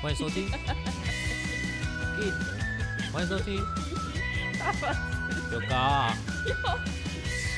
[0.00, 0.48] 欢迎收听，
[3.12, 3.56] 欢迎收听，
[5.52, 6.16] 有高啊，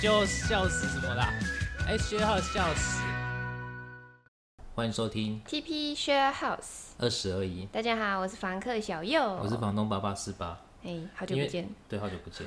[0.02, 1.32] 就笑死什么啦？
[1.86, 3.02] 哎，学号笑死。
[4.74, 5.40] 欢迎收听。
[5.46, 10.58] TP Share House，二十而已，大家好，我是房客小右，我是房东八八四八。
[10.82, 12.46] 哎，好久不见，对，好久不见，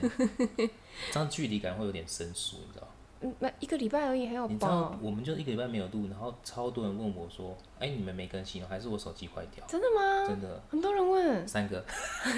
[1.13, 2.94] 这样距离感会有点生疏，你知道吗？
[3.23, 4.99] 嗯，那一个礼拜而已，还有你知道吧？
[5.02, 10.27] 我们就一个礼拜没有录，然后超多人问我说：“哎、你们没更新哦，还是我手机坏掉真的？”吗？
[10.27, 11.84] 真的，很多人问，三个，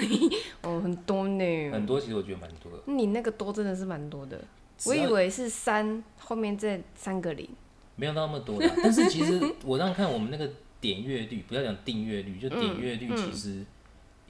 [0.62, 1.70] 哦，很多呢。
[1.72, 2.78] 很多，其实我觉得蛮多的。
[2.86, 4.38] 你那个多真的是蛮多的，
[4.84, 7.48] 我只要以为是三后面这三个零，
[7.96, 10.48] 没有那么多啦， 但是其实我让看我们那个
[10.80, 13.64] 点阅率，不要讲订阅率，就点阅率，其实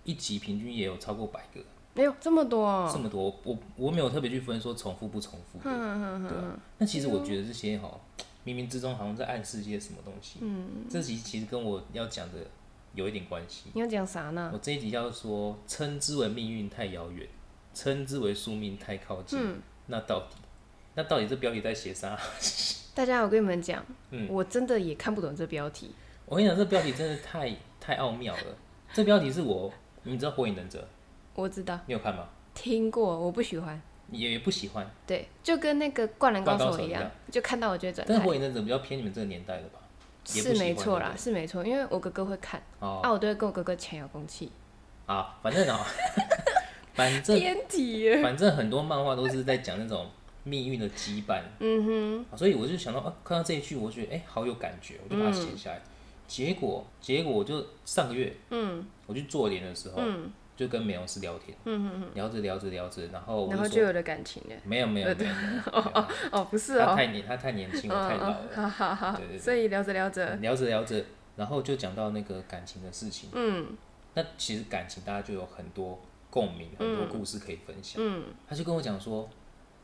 [0.05, 1.61] 一集平均也有超过百个，
[1.97, 3.35] 哎呦，这么多哦，这么多。
[3.43, 6.59] 我我没有特别去分说重复不重复的，对啊。
[6.79, 7.99] 那其实我觉得这些哈，
[8.45, 10.39] 冥冥之中好像在暗示些什么东西。
[10.43, 12.39] 嗯，这集其实跟我要讲的
[12.95, 13.71] 有一点关系。
[13.73, 14.51] 你要讲啥呢？
[14.53, 17.27] 我这一集要说称之为命运太遥远，
[17.75, 19.39] 称之为宿命太靠近。
[19.43, 19.57] 嗯
[19.89, 20.35] 那到底，
[20.97, 22.19] 那到底这标题在写啥？
[22.93, 25.93] 大家，我跟你们讲，嗯我真的也看不懂这标题。
[26.25, 28.43] 我跟你讲，这标题真的太太奥妙了。
[28.93, 30.81] 这标题是我，你知道《火影忍者》，
[31.37, 32.27] 我知道，你有看吗？
[32.55, 33.81] 听过，我不喜欢。
[34.11, 38.29] 也也不喜欢，对，就跟那个《灌篮高手》一样就看到我就会转但是《台。
[38.29, 39.81] 火影忍者》比较偏你们这个年代的吧？
[40.25, 44.51] 是没错啦，是没错，因为我哥哥会看，哦啊，我都会跟我哥哥抢遥控器。
[45.07, 45.85] 啊，反正啊，
[46.95, 50.07] 反正天体，反正很多漫画都是在讲那种
[50.45, 55.83] 命运的羁绊，嗯哼所以我就想到啊，看到这一句，我觉得哎、好有感觉，我就把它写下来。
[56.29, 64.57] 结果结果我就上个月，嗯我去做脸的时候，嗯就跟美容师聊天，嗯嗯聊着聊着聊着，然后嗯，然后就有了感情了。
[64.65, 65.63] 没有没有没有，没有
[66.33, 68.49] 哦，不是哦，他太年他太年轻，我太老了。
[68.55, 71.05] 好好好对对，对所以聊着聊着，聊着聊着，
[71.37, 73.29] 然后就讲到那个感情的事情。
[73.35, 73.67] 嗯
[74.15, 78.03] 那其实感情大家就有很多共鸣，很多故事可以分享。
[78.03, 79.29] 嗯他就跟我讲说：“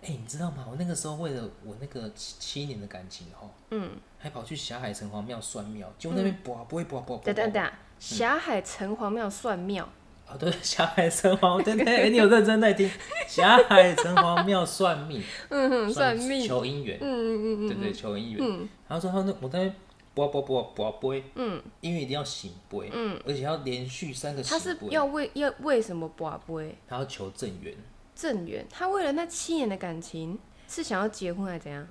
[0.03, 0.67] 哎、你知道吗？
[0.71, 7.25] 我那个时候为了我那个七七年的感情哈，嗯，还跑去霞海城隍庙算庙，结果那边卜不会卜卜卜。
[7.27, 9.87] 等等等，霞海城隍庙算庙，
[10.27, 12.91] 啊，对，霞海城隍，对对，哎你有认真在听？
[13.29, 18.39] 霞海城隍庙算命，嗯哼，算命，求姻缘，嗯嗯嗯对对，求姻缘。
[18.41, 19.75] 嗯然后说他那我在那边
[20.15, 27.75] 卜卜卜卜杯，嗯因为一定要醒杯，嗯，而且要连续三个他是要为要为什么卜杯他要求正缘。
[28.15, 28.67] 正缘？
[28.71, 31.87] 他为了那七年的感情，是想要结婚还是怎样？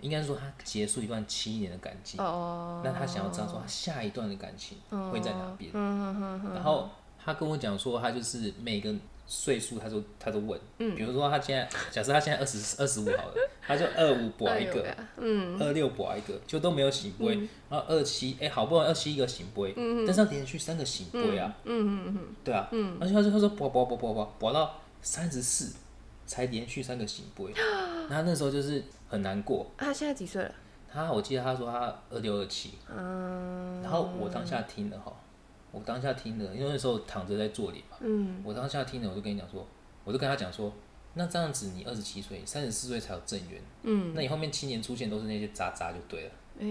[0.00, 4.76] 应该说他结束一段七年的感情，哦，那他想要知道说他下一段的感情
[5.10, 5.70] 会在哪边。
[5.72, 6.90] 嗯嗯嗯嗯然后
[7.24, 8.92] 他跟我讲说，他就是每个
[9.26, 10.94] 岁数，他都他都问，嗯。
[10.96, 13.34] 比如说他现在假设他现在二十二十五好了，
[13.66, 15.58] 他就二五博一个，嗯。
[15.60, 17.34] 二六博一个，就都没有醒杯，
[17.70, 19.72] 然后二七哎好不容易二七一个醒杯，
[20.06, 22.68] 但是要连续三个醒杯啊，嗯嗯嗯对啊，
[23.00, 25.74] 而且他说他说博博博博博博到三十四
[26.26, 27.44] 才连续三个醒杯，
[28.10, 29.66] 然后那时候就是很难过。
[29.76, 30.52] 啊，他现在几岁了？
[30.92, 35.10] 他我记得他说他二六二七，嗯然后我当下听了哈，
[35.72, 38.42] 我当下听了，因为那时候躺着在做脸嘛，嗯。
[38.44, 39.66] 我当下听了，我就跟你讲说，
[40.04, 40.72] 我就跟他讲说，
[41.14, 46.30] 那这样子你二十七岁，三十四岁才有正缘，嗯，那你后面七年出现都是那些渣渣就对了，
[46.60, 46.66] 诶，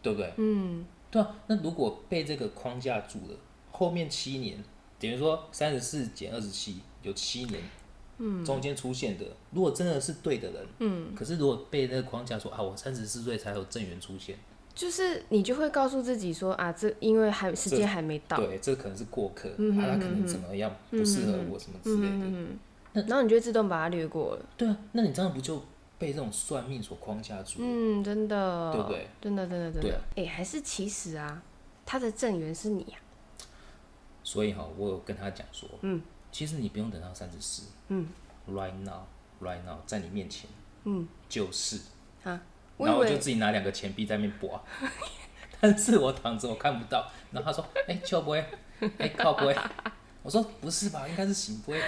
[0.00, 0.32] 对不对？
[0.36, 0.86] 嗯。
[1.10, 3.36] 对啊，那如果被这个框架住了，
[3.72, 4.62] 后面七年
[4.98, 7.60] 等于说三十四减二十七有七年，
[8.18, 8.44] 嗯。
[8.44, 14.38] 中间出现的，如果真的是对的人，嗯，可是如果被那个框架说啊，我三十四岁才有正缘出现，
[14.80, 22.14] 就是你就会告诉自己说啊，这因为还时间还没到，对，这可能是过客，嗯啊，他可能怎么样不适合我什么之类的。
[22.14, 22.58] 嗯
[22.94, 24.42] 嗯，然后你就会自动把它略过了。
[24.56, 25.62] 对啊，那你这样不就
[25.98, 27.58] 被这种算命所框架住？
[27.58, 29.06] 嗯，真的，对不对？
[29.20, 30.00] 真的，真的，真的。
[30.16, 31.42] 哎、还是其实啊，
[31.84, 32.96] 他的正缘是你啊。
[34.24, 36.00] 所以哈，我有跟他讲说，嗯，
[36.32, 38.08] 其实你不用等到三十四嗯
[38.48, 40.48] ，right now，right now，在你面前
[40.84, 41.78] 嗯就是，
[42.24, 42.40] 啊，
[42.86, 44.60] 然后我就自己拿两个钱币在那边拨，
[45.60, 48.44] 但是我躺着我看不到，然后他说，哎、秋不会，
[48.98, 49.56] 哎、靠不会，
[50.22, 51.86] 我说不是吧，应该是醒不会吧？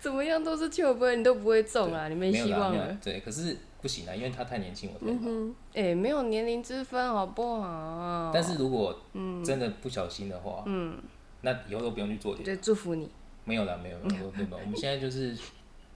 [0.00, 2.96] 怎么样都是秋波，你都不会中啊，你没希望了。
[3.02, 5.18] 对，可是不行啊，因为他太年轻，我太老。
[5.22, 8.30] 嗯，哎、没有年龄之分，好不好？
[8.32, 9.02] 但是如果
[9.44, 10.98] 真的不小心的话，嗯，
[11.42, 12.44] 那以后都不用去做脸。
[12.44, 13.10] 就祝福你。
[13.44, 15.36] 没有了，没有没有没有没有，我们现在就是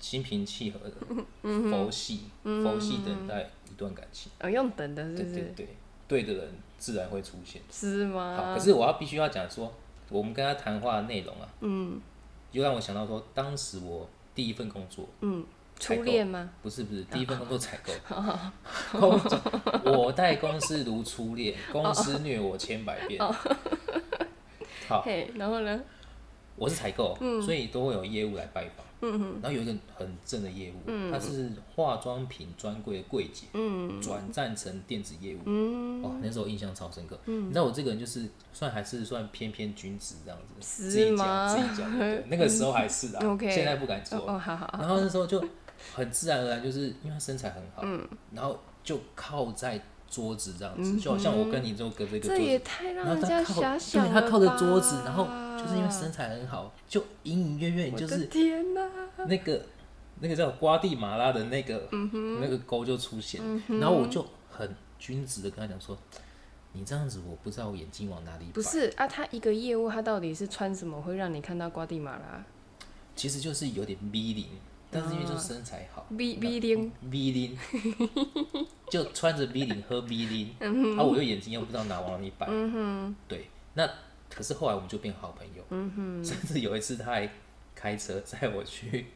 [0.05, 0.95] 心平气和的
[1.43, 4.31] 佛系，佛系等待一段感情。
[4.39, 5.35] 哦，用等的是不是？
[5.35, 5.67] 对对对，
[6.07, 7.63] 对的人自然会出现。
[7.73, 8.55] 是吗好，吗？
[8.55, 9.73] 可是我要必须要讲说，
[10.11, 11.99] 我们跟他谈话的内容啊，嗯
[12.53, 15.43] 就让我想到说，当时我第一份工作嗯，
[15.81, 16.51] 初恋吗？
[16.63, 17.91] 不是不是第一份工作采购，
[19.01, 19.41] 工作
[19.87, 23.19] 我待公司如初恋，公司虐我千百遍。
[24.87, 25.83] 好，嘿，然后呢？
[26.57, 28.84] 我是采购，嗯所以都会有业务来拜访。
[29.01, 31.13] 然后有一个很正的业务，嗯。
[31.13, 33.47] 他是化妆品专柜的柜姐，
[34.01, 35.41] 转战成电子业务。
[35.45, 36.03] 嗯。
[36.03, 37.19] 哦，那时候印象超深刻。
[37.27, 37.47] 嗯。
[37.47, 41.55] 你知道我这个人就是算还是算偏偏君子这样子，是自己吗？
[41.55, 41.99] 讲自己讲。
[41.99, 42.25] 对。
[42.29, 44.19] 那个时候还是啊 OK 现在不敢哦做。
[44.21, 45.45] 哦，好好好，然后那时候就
[45.95, 48.07] 很自然而然，就是因为他身材很好，嗯。
[48.33, 49.81] 然后就靠在
[50.15, 55.27] 桌子这样子，就好像我跟你就隔着一个桌这也子，太让人家靠，遐想了对他靠着桌子，然后
[55.59, 58.89] 就是因为身材很好，就隐隐约约就是天哪！
[59.27, 59.63] 那个
[60.21, 63.41] 那个叫瓜地马拉的那个、嗯那个沟就出现，
[63.81, 65.99] 然后我就很君子的跟他讲说，
[66.73, 72.45] 你这样子我不知道我眼睛往哪里摆，不是啊，他一个业务，他到底是穿什么会让你看到瓜地马拉？
[73.17, 74.47] 其实就是有点 V 零，
[74.95, 76.93] 但是因为就是身材好？V V 零。
[77.11, 77.59] V 零，
[78.89, 82.47] 就穿着 V 零喝 V 零，嗯啊，我又眼睛又不知道哪往哪里摆，
[83.27, 83.89] 对，那
[84.31, 87.29] 可是后来我们就变好朋友，嗯甚至有一次他还
[87.75, 89.07] 开车 载我去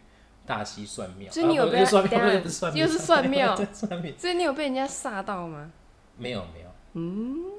[0.45, 3.57] 大溪算庙，所以你有被算等庙，一下不是算又是 算庙。
[4.19, 5.71] 所以你有被人家吓到吗？
[6.17, 7.58] 没有没有，嗯，对，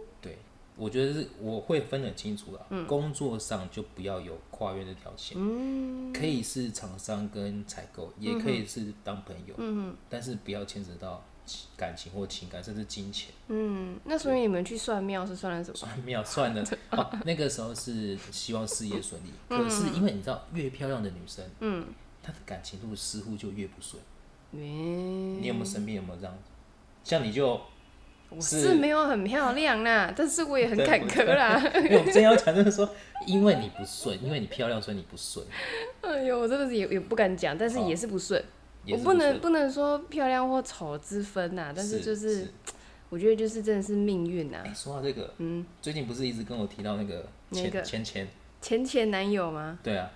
[0.79, 2.61] 我觉得是我会分得很清楚啦。
[2.69, 13.33] 嗯工作上就不要有跨越这条线，嗯，可以是厂商跟采购，也可以是当朋友，嗯，但是不要牵扯到情感情或情感，甚至金钱。
[13.49, 15.75] 嗯，那所以你们去算庙是算了什么？
[15.75, 21.85] 算庙算了 哦，那个时候是希望事业顺利，可是因为你知道，越漂亮的女生，嗯，
[22.23, 24.01] 她的感情路似乎就越不顺。
[24.51, 26.35] 嗯，你有没有身边有没有这样？
[27.03, 27.59] 像你就
[28.29, 31.59] 我是没有很漂亮啦， 但是我也很坎坷啦。
[31.75, 32.87] 因为我真要讲，就是说，
[33.25, 35.45] 因为你不顺，因为你漂亮，所以你不顺，
[36.01, 38.43] 哎呦，我真的是也也不敢讲，但是也是不顺。
[38.91, 42.47] 我不能不能说漂亮或丑之分呐，但是是就是
[43.09, 44.73] 我觉得就是真的是命运呐哎、。
[44.73, 48.27] 说到这个，嗯，最近不是一直跟我提到那个哪个前前前，
[48.61, 49.77] 前前男友吗？
[49.83, 50.09] 对啊，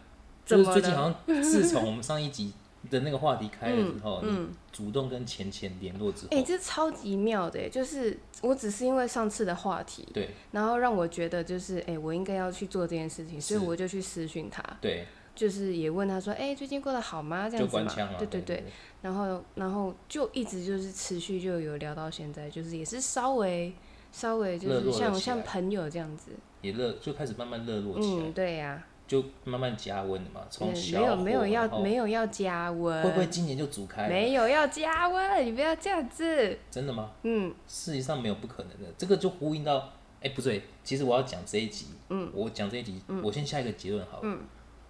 [0.46, 2.54] 怎么就是最近好像自从我们上一集
[2.90, 4.44] 的那个话题开了之后，嗯。
[4.44, 10.32] 你主动跟钱钱联络之后，哎、这超级妙的，就是我只是因为上次的话题，对。
[10.52, 17.48] 然后让我觉得就是哎、我应该要去做这件事情，所以我就去私讯他，对，就是也问他说，哎、最近过得好吗？
[17.48, 18.64] 这样子嘛，对对对，
[19.04, 23.72] 然后然后就一直就是持续就有聊到现在，就是也是稍微
[24.12, 26.32] 稍微就是像像朋友这样子，
[26.62, 28.84] 也热就开始慢慢热络起来，嗯，对呀、
[29.14, 34.10] 就慢慢加温的嘛，从嗯小没有没有要没有要加温，会不会今年就煮开？
[34.10, 37.12] 没有要加温，你不要这样子，真的吗？
[37.22, 37.54] 嗯。
[37.68, 44.40] 事实上没有不可能的，这个就呼应到，哎、不对，其实我要讲这一集，嗯，我讲这一集，我先下一个结论好了，嗯，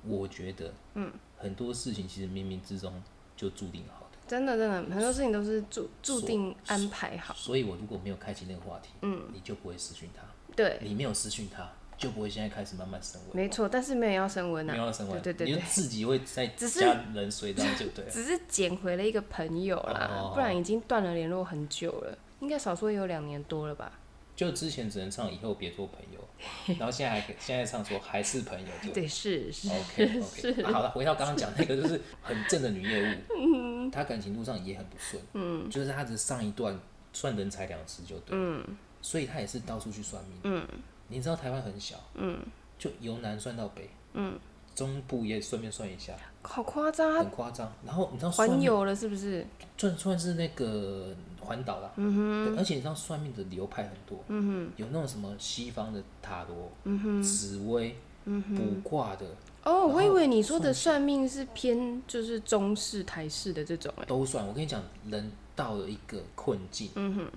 [0.07, 2.93] 我觉得，嗯，很多事情其实冥冥之中
[3.35, 10.23] 就注定好的，真的真的很多事情都是注注定安排好，所以我如果没有开启那个话题，嗯，你就不会私讯他，
[10.55, 11.69] 对，你没有私讯他，
[12.03, 20.31] 就不会现在开始慢慢升温，没错，但是没有要升温啊，没有要升温，对对对对，你就自己会再只是加冷水，这样就对了， 只是捡回了一个朋友啦，哦。
[20.33, 23.91] 不然已经断了联络很久了，应该少说也有两年多了吧。
[24.35, 26.19] 就之前只能唱以后别做朋友，
[26.79, 36.77] 然后现在还可以现在唱说还是朋友，就对，是是 OK OK， 好了，回到刚刚讲那个，就是很正的女业务，她感情路上也很不顺，嗯，就是她的上一段
[37.13, 38.65] 算人财两失就对，嗯，
[39.03, 40.67] 所以她也是到处去算命，嗯，
[41.13, 42.39] 你知道台湾很小，嗯，
[42.77, 44.37] 就由南算到北，嗯，
[44.75, 47.71] 中部也顺便算一下，好夸张，很夸张。
[47.85, 49.45] 然后你知道环游了是不是？
[49.77, 59.25] 算算是那个环岛啦，嗯哼，而且你知道算命的流派很多，嗯哼，有那种什么西方的塔罗，嗯哼，紫薇，嗯哼，卜卦的
[59.63, 64.05] 哦，我以为你说的算命是偏就是中式、台式的这种哎。
[64.05, 64.45] 都算。
[64.45, 67.31] 我跟你讲，人到了一个困境，嗯哼，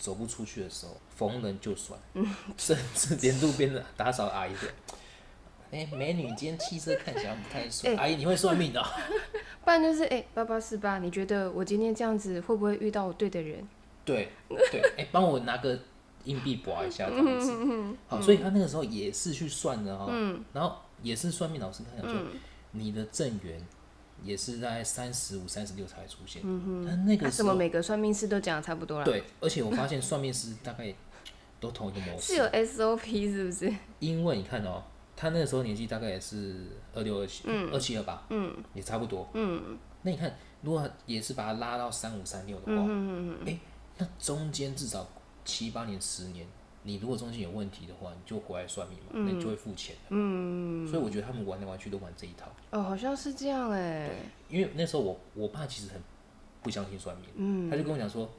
[0.00, 2.26] 走不出去的时候，逢人就算，嗯，
[2.56, 4.68] 甚至连路边的打扫阿姨说
[5.70, 7.94] ：“哎、美女，今天气色看起来不太顺。
[7.96, 8.86] 阿姨，你会算命的哦、
[9.62, 13.68] 不然就是哎八八四八，你觉得我今天这样子会不会遇到我对的人？
[14.04, 14.30] 对
[14.72, 15.78] 对，哎、帮我拿个
[16.24, 17.52] 硬币刮一下这样子。
[18.08, 20.10] 好，所以他那个时候也是去算的哈、
[20.52, 22.32] 然后也是算命老师跟他讲说，
[22.72, 23.60] 你的正缘
[24.22, 26.42] 也是在三十五、三十六才出现。
[26.44, 30.92] 嗯哼那啊怎么个时候、每个算命师都讲的差不多啦？，对，而且我发现算命师大概
[31.58, 32.34] 都同一个模式。
[32.34, 33.74] 是有 SOP 是不是？
[33.98, 34.82] 因为你看哦，
[35.16, 39.78] 他那个时候年纪大概也是二六二七，二七二八，嗯，也差不多，嗯。
[40.02, 43.58] 那你看，如果也是把他拉到三五三六的话，嗯哎、
[43.98, 45.06] 那中间至少
[45.44, 46.46] 七八年、十年，
[46.82, 50.86] 你如果中间有问题的话，你就回来算命嘛，那你就会付钱的，嗯。
[50.88, 54.08] 所以我觉得他们玩来玩去都玩这一套，哦，好像是这样哎。
[54.08, 56.00] 对因为那时候我我爸其实很
[56.62, 58.24] 不相信算命，嗯，他就跟我讲说。
[58.24, 58.30] 啊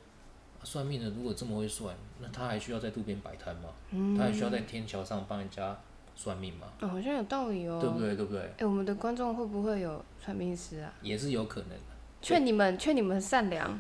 [0.64, 3.70] 算命的如果这么会算，那他还需要在路边摆摊吗？
[3.90, 5.76] 嗯他还需要在天桥上帮人家
[6.16, 6.68] 算命吗？
[6.82, 7.80] 哦，好像有道理哦。
[7.82, 8.16] 对不对？
[8.16, 8.42] 对不对？
[8.60, 10.94] 哎、我们的观众会不会有算命师啊？
[11.02, 11.78] 也是有可能的。
[12.22, 13.80] 劝你们，劝你们善良，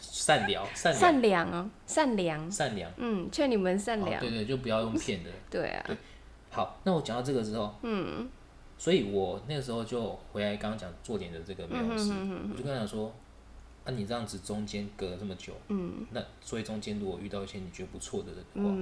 [0.00, 2.50] 善良，善良，善良啊，善良。
[2.50, 2.90] 善良。
[2.96, 4.16] 嗯，劝你们善良。
[4.16, 5.30] 哦对对，就不要用骗的。
[5.48, 5.90] 对啊，
[6.50, 8.28] 好，那我讲到这个之后，嗯，
[8.76, 12.12] 所以我那个时候就回来刚刚讲做点的这个美容师，
[12.50, 13.12] 我就跟他讲说，
[13.84, 18.74] 啊，你这样子中间隔了这么久，嗯，那所以中间如果遇到一些你觉得不错的人的话，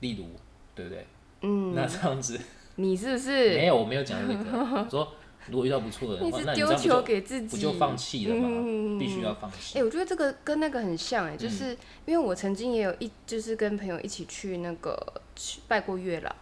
[0.00, 0.26] 例如，
[0.74, 1.06] 对不对？
[1.40, 2.38] 嗯，那这样子
[2.76, 3.66] 你是不是 没？
[3.66, 5.12] 有，我没有讲这个，我说
[5.48, 7.56] 如果遇到不错的人的话，你是丢球就给自己？
[7.56, 8.48] 不就放弃了吗？
[8.48, 9.78] 嗯必须要放弃。
[9.78, 9.82] 哎、弃。
[9.82, 14.96] 我觉得这个跟那个很像哎、嗯就是因为我曾经也有一，就是跟朋友一起去那个
[15.34, 16.34] 去拜过月老，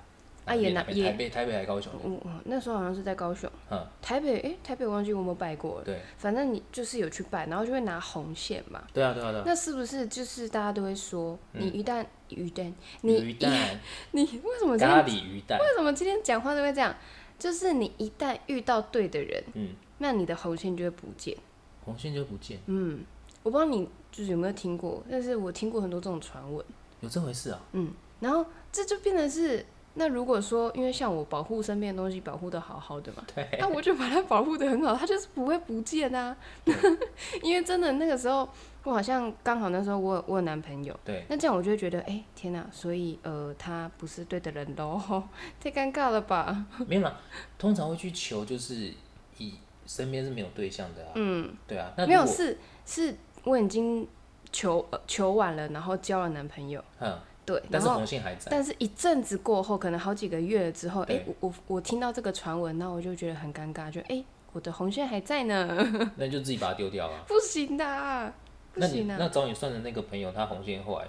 [0.45, 1.93] 啊也拿台也，北台北还高雄。
[1.93, 6.01] 的，我我那时候好像是在高雄，嗯，台北哎、台北我忘记我有没有拜过了，对。
[6.19, 13.53] 反正你就是有去拜，然后就会拿红线嘛，对啊对啊对啊，那是不是就是大家都会说，你一旦鱼蛋你，鱼你蛋、
[14.13, 16.95] 你为什么今咖天喱鱼蛋，为什么今天讲话都会这样？
[17.41, 21.37] 就是你一旦遇到对的人，嗯，那你的红线就会不见。
[21.85, 23.03] 红线就不见，嗯，
[23.43, 26.65] 我不知道你就是有没有听过，但是我听过很多这种传闻。
[27.01, 27.59] 有这回事啊？
[27.73, 36.37] 嗯，然后这就变成是，那如果说，因为像我保护身边的东西保护的好好的嘛， 对，那我就把它保护的很好，它就是不会不见啊。
[37.43, 38.47] 因为真的那个时候，
[38.83, 45.23] 我好像刚好那时候我有我有男朋友，对，那这样我就会觉得，哎、天哪，所以呃，他不是对的人喽，
[45.61, 46.65] 太尴尬了吧？
[46.87, 47.21] 没有啦，
[47.59, 48.93] 通常会去求，就是
[49.37, 49.55] 以
[49.87, 51.13] 身边是没有对象的啊。
[51.17, 54.09] 嗯，对啊，那没有，是是我已经
[54.51, 58.49] 求、呃、求完了，然后交了男朋友，嗯，对，但是红线还在。
[58.51, 61.27] 但是一阵子过后，可能好几个月了之后，哎、对。
[61.27, 65.69] 我我我听到这个传闻，那我就觉得很尴尬，就哎、我的红线还在呢，
[66.17, 67.25] 那你就自己把它丢掉啊。
[67.29, 68.33] 不行的啊，
[68.73, 71.09] 不那你行啊，那找你算的那个朋友，他红线后来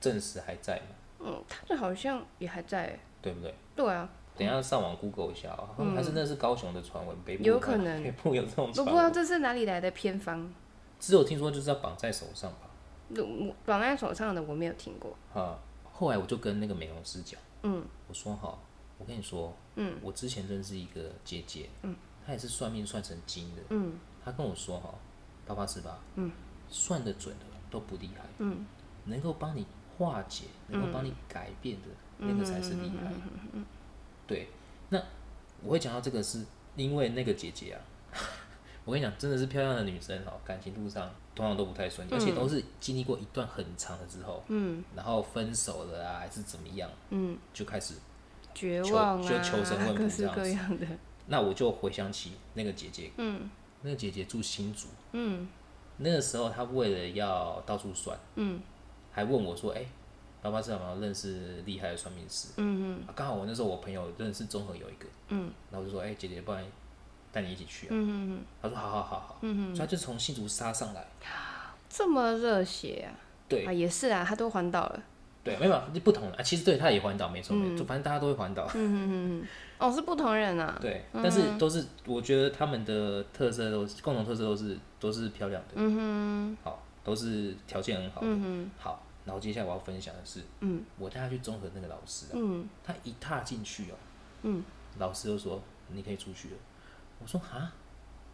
[0.00, 0.86] 证实还在吗？
[1.20, 3.54] 嗯，他的好像也还在、欸，对不对？
[3.76, 8.00] 对啊，等一下上网 Google 一下啊，还是那是高雄的传闻，北部有可能。
[8.04, 10.50] 北部有这种我不知道，这是哪里来的偏方，
[10.98, 12.70] 只有听说就是要绑在手上吧。
[13.16, 15.58] 我绑在手上的我没有听过，啊，
[15.92, 18.56] 后来我就跟那个美容师讲，嗯，我说哈，
[18.98, 24.94] 我跟你说，嗯，我之前认识一个姐姐，嗯，她也是算命算成精的，嗯，她跟我说哈，
[25.44, 26.30] 八八四八，嗯，
[26.70, 28.64] 算得准的都不厉害，嗯，
[29.04, 29.66] 能够帮你
[29.98, 33.12] 化解，能够帮你改变的、那个才是厉害，
[34.26, 34.48] 对，
[34.88, 35.02] 那
[35.62, 36.44] 我会讲到这个是
[36.76, 37.80] 因为那个姐姐啊，
[38.84, 44.82] 我跟你讲，真的是漂亮的女生哦，感情路上通常都不太顺利，而且都是经历过一段很长的之后，嗯。
[44.94, 47.94] 然后分手了啊，还是怎么样，嗯，就开始，
[48.54, 50.40] 绝求望啊，就求神问卜这样子。
[50.40, 50.86] 各样的，
[51.26, 53.50] 那我就回想起那个姐姐，嗯。
[53.82, 55.48] 那个姐姐住新竹，嗯
[56.02, 58.60] 那个时候他为了要到处算，嗯
[59.12, 59.84] 还问我说，哎、
[60.40, 62.48] 爸爸是有没有认识厉害的算命师？
[62.56, 66.64] 嗯嗯啊刚好我那时候我朋友认识综合有一个，嗯然后我就说，哎、姐姐，不然
[67.32, 67.90] 带你一起去啊。
[67.90, 69.38] 嗯嗯他说，好好好好。
[69.42, 71.06] 嗯所以他就从新竹杀上来。
[71.88, 73.10] 这么热血啊！
[73.48, 75.02] 对啊，也是啊，他都环岛了。
[75.42, 78.64] 对，没有不同了啊，其实对他也环岛，没错没错，反正大家都会环岛。
[78.74, 79.46] 嗯嗯嗯嗯，
[79.78, 80.78] 哦，是不同人啊。
[80.80, 88.26] 对，但是都是我觉得他们的特色都是共同特色都是都是漂亮的，嗯好，都是条件很好，的。
[88.28, 90.84] 嗯，好，然后接下来我要分享的是，嗯。
[90.98, 92.68] 我带他去综合那个老师啊，嗯。
[92.84, 93.94] 他一踏进去哦，
[94.42, 94.62] 嗯。
[94.98, 96.56] 老师就说你可以出去了。
[97.20, 97.72] 我说哈，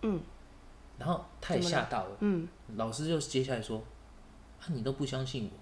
[0.02, 0.20] 嗯。
[0.98, 2.48] 然后他也吓到了，嗯。
[2.76, 3.78] 老师就接下来说，
[4.60, 5.58] 啊你都不相信我，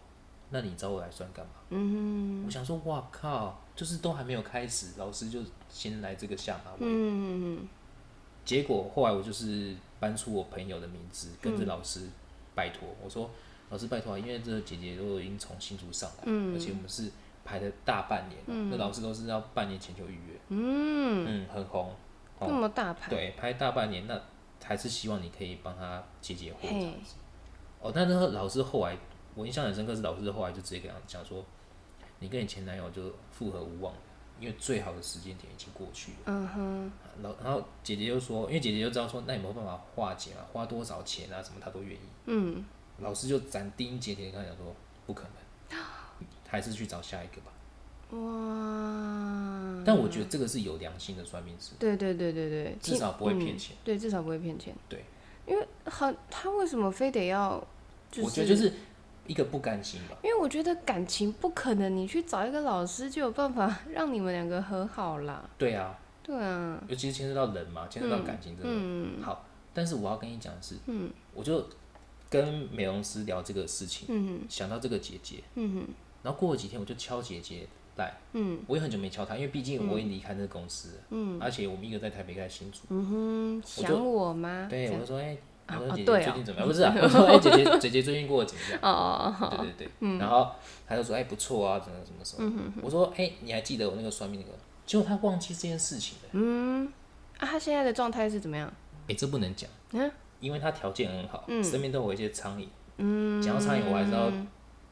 [0.51, 1.53] 那你找我来算干嘛？
[1.71, 6.79] 嗯我想说，哇靠，就是都还没有开始，老师就先来这个下马威。
[6.81, 7.69] 嗯嗯
[8.45, 12.09] 结果后来我就是搬出我朋友的名字，跟着老师
[12.55, 13.31] 拜托，我说
[13.71, 16.55] 老师拜托啊，因为这个姐姐都已经从新竹上来，嗯。
[16.55, 17.11] 而且我们是
[17.45, 21.95] 排了大半年了，那老师都是要半年前就预约，嗯，嗯，很红，
[22.41, 23.11] 那么大牌。
[23.11, 24.21] 对，排大半年，那
[24.63, 27.15] 还是希望你可以帮他解解惑这嘿样子。
[27.81, 28.97] 哦，但是老师后来
[29.35, 31.45] 我印象很深刻，是老师后来就直接跟他讲说，
[32.21, 34.01] 你跟你前男友就复合无望了，
[34.41, 36.19] 因为最好的时间点已经过去了。
[36.27, 40.47] 嗯哼，然后然后姐姐就说，因为姐姐就知道说，那有没有办法化解啊？
[40.53, 41.43] 花多少钱啊？
[41.43, 42.01] 什么她都愿意。
[42.27, 42.65] 嗯
[42.99, 44.75] 老师就斩钉截铁跟他讲说，
[45.07, 45.79] 不可能，
[46.47, 47.53] 还是去找下一个吧。
[48.11, 49.83] 哇。
[49.85, 53.77] 但我觉得这个是有良心的算命师，对对对对对，至少不会骗嗯钱。
[53.85, 54.75] 对，至少不会骗钱。
[54.89, 55.05] 对，
[55.47, 57.63] 因为很他为什么非得要？
[58.11, 58.73] 就是、我觉得就是
[59.27, 60.17] 一个不甘心吧。
[60.23, 65.49] 因为我觉得感情不可能，你去找一个老师就有办法让你们两个和好啦。
[65.59, 69.23] 对啊，对啊，尤其是牵涉到人嘛，牵涉到感情，真的、嗯。
[69.23, 69.45] 好。
[69.73, 71.11] 但是我要跟你讲的是，嗯。
[71.35, 71.67] 我就
[72.31, 75.87] 跟美容师聊这个事情，嗯想到这个姐姐，嗯
[76.23, 77.67] 然后过了几天，我就敲姐姐
[77.97, 84.67] 来，嗯，我也很久没敲她，因为毕竟我已经离开那个公司，嗯，而且我们一个在台北，一个在新竹，嗯哼，想我吗？
[84.71, 85.37] 对，我就说，哎，
[85.69, 86.69] 我说姐姐最近怎么样？
[86.69, 88.81] 不是啊，我说，哎，姐姐姐姐最近过得怎么样？
[88.83, 90.51] 哦对对对，然后
[90.87, 92.73] 他就说，哎，不错啊，怎么怎么什么？
[92.83, 94.59] 我说，哎，你还记得我那个算命那个？
[94.87, 96.87] 结果他忘记这件事情了，嗯
[97.39, 98.71] 啊，他现在的状态是怎么样？
[99.09, 102.67] 哎，这不能讲，嗯因为他条件很好，身边都有一些苍蝇，
[102.99, 104.31] 嗯，讲到苍蝇，我还是要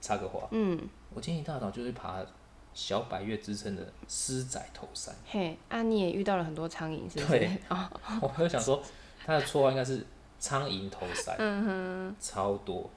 [0.00, 0.80] 插个话，嗯，
[1.12, 2.24] 我今天一大早就去爬
[2.72, 7.58] 小百岳之称的狮仔头山，嘿，啊，你也遇到了很多苍蝇，是不是对？
[7.68, 7.86] 哦，
[8.22, 8.82] 我就想说
[9.26, 10.06] 他的绰号应该是
[10.42, 12.90] 苍蝇头山，超多，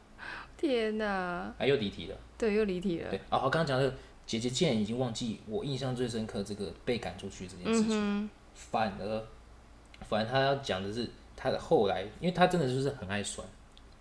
[0.58, 2.18] 天哪，哎，又离题了。
[2.40, 3.10] 对，又离题了。
[3.12, 3.94] 对，啊，我刚刚讲的
[4.25, 9.24] 姐姐竟然已经忘记我印象最深刻这个被赶出去这件事情，反而，
[10.02, 13.48] 反而他要讲的是他的后来，因为他真的就是很爱算。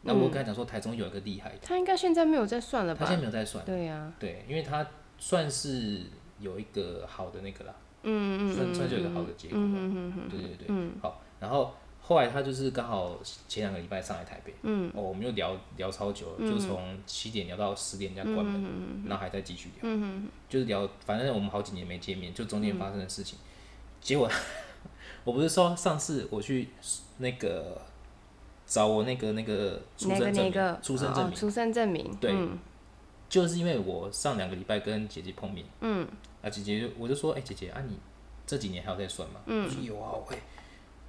[0.01, 3.01] 那我跟他讲说，台中有一个厉害的，他应该现在没有在算了吧？
[3.05, 3.17] 他现？
[3.17, 4.87] 在没有在算，对呀，对，因为他
[5.19, 6.01] 算是
[6.41, 7.75] 有一个好的那个啦，
[8.05, 11.75] 嗯嗯算算是有一个好的结果嗯，嗯嗯对对对，好，然后
[12.07, 13.19] 后来他就是刚好
[13.49, 14.93] 前两个礼拜上来台北，嗯。
[14.95, 19.91] 哦，我们又聊聊超久了，就从七点聊到十点，人家关门，然后还在继续聊，
[20.49, 23.39] 就是聊，反正我们好几年没见面，就中间发生的事情，
[24.01, 24.31] 结果
[25.25, 26.69] 我不是说上次我去
[27.19, 27.81] 那个
[28.67, 32.31] 找我那个那个出生证出生证明，哦出生证明，对。
[32.33, 32.59] 嗯。
[33.27, 36.07] 就是因为我上两个礼拜跟姐姐碰面，嗯，
[36.41, 37.99] 啊姐姐我就说，哎、姐姐啊你
[38.47, 39.41] 这几年还有在算吗？
[39.47, 40.39] 嗯，说有啊，喂、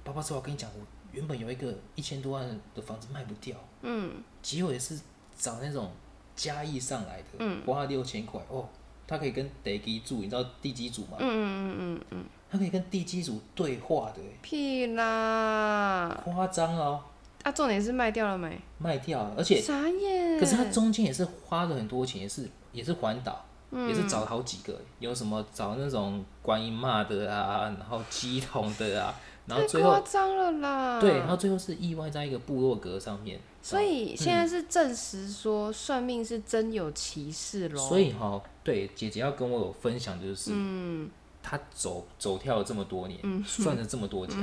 [0.06, 4.96] 爸爸说我跟你讲，我原本有一个一千多万的房子卖不掉，嗯，结果也是
[5.36, 5.90] 找那种
[6.36, 8.68] 嘉义上来的，嗯，花六千块哦，
[9.04, 11.16] 他可以跟地基住，你知道地基组吗？
[11.18, 16.20] 嗯嗯嗯嗯嗯，他可以跟地基组对话的、屁啦！
[16.22, 17.02] 夸张哦，
[17.42, 18.60] 啊，重点是卖掉了没？
[18.78, 20.38] 卖掉了，而且傻眼。
[20.38, 29.12] 可是他中间也是花了很多钱，也是也是环岛，嗯也是找了好几个，有什么找那种观音骂的啊，然后鸡桶的啊，
[29.46, 31.00] 然后太最后夸张了啦！
[31.00, 37.88] 对，然后最后是意外在一个部落格上面，所以现在是证实说算命是真有歧视咯。
[37.88, 41.08] 所以哈、对姐姐要跟我有分享就是，嗯，
[41.42, 44.34] 她走走跳了这么多年，嗯算了这么多家，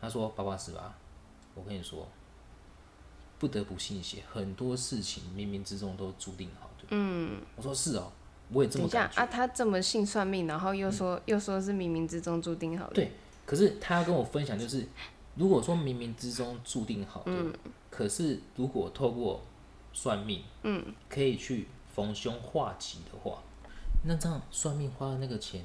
[0.00, 0.94] 她说爸爸是吧？
[1.54, 2.06] 我跟你说，
[3.38, 6.86] 不得不信邪，很多事情冥冥之中都注定好的。
[6.90, 8.10] 嗯，我说是哦，
[8.50, 9.12] 我也这等么感觉。
[9.12, 12.94] 一下啊，他这么信算命，然后又说、又说是冥冥之中注定好的。
[12.94, 13.12] 对，
[13.44, 14.86] 可是他要跟我分享，就是
[15.34, 17.52] 如果说冥冥之中注定好的，嗯
[17.90, 19.42] 可是如果透过
[19.92, 23.42] 算命，嗯，可以去逢凶化吉的话，
[24.04, 25.62] 那这样算命花的那个钱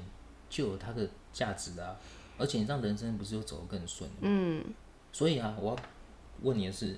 [0.50, 1.96] 就有它的价值啊，
[2.36, 4.08] 而且让人生不是又走得更顺。
[4.20, 4.62] 嗯
[5.10, 5.76] 所以啊，我要
[6.42, 6.96] 问你的是，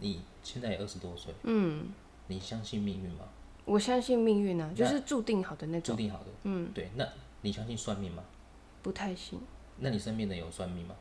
[0.00, 1.86] 你现在也二十多岁，嗯，
[2.26, 3.24] 你相信命运吗？
[3.64, 6.90] 我相信命运啊，就是注定好的那种，注定好的，嗯，对。
[6.96, 7.06] 那
[7.42, 8.24] 你相信算命吗？
[8.82, 9.40] 不太信，
[9.78, 10.94] 那你身边的有算命吗？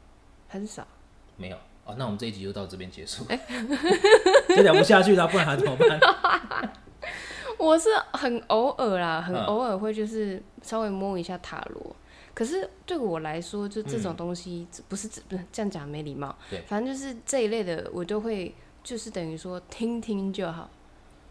[0.48, 0.88] 很少。
[1.36, 3.26] 没有哦，那我们这一集就到这边结束，
[4.56, 6.74] 就聊不下去了，不然还怎么办？
[7.58, 11.96] 我是很偶尔啦，很嗯偶尔会就是稍微摸一下塔罗。
[12.34, 16.36] 可是对我来说，就这种东西，不是不是这样讲没礼貌。
[16.50, 20.70] 对反正就是这一类的，我都会就是等于说听听就好，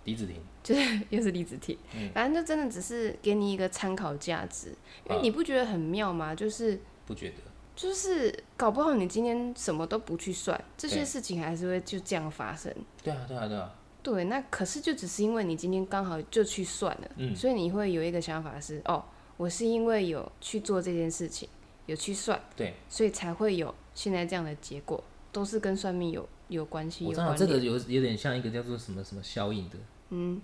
[0.05, 1.77] 李子婷，就是又是李子婷。
[1.97, 4.69] 嗯反正就真的只是给你一个参考价值，
[5.09, 6.35] 因为嗯你不觉得很妙吗？
[6.35, 7.37] 就是不觉得？
[7.75, 12.73] 就是搞不好你今天什么都不去算，这些事情还是会就这样发生。
[13.03, 17.35] 对啊，对啊，对啊，对，那可是就只是因为你今天刚好就去算了，嗯。
[17.35, 19.03] 所以你会有一个想法是，哦，
[19.39, 21.49] 我是因为有去做这件事情，
[21.87, 27.49] 有去算，对，所以才会有现在这样的结果，都是跟算命有有关系，我知道有关联。
[27.49, 29.77] 这个有有点像一个叫做什么什么效应的，
[30.11, 30.41] 嗯。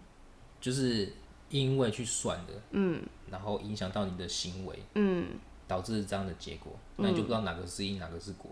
[0.60, 1.12] 就是
[1.50, 3.02] 因为去算的，嗯。
[3.30, 5.26] 然后影响到你的行为，嗯
[5.68, 8.50] 导致这样的结果，那你就不知道哪个是因，哪个是果。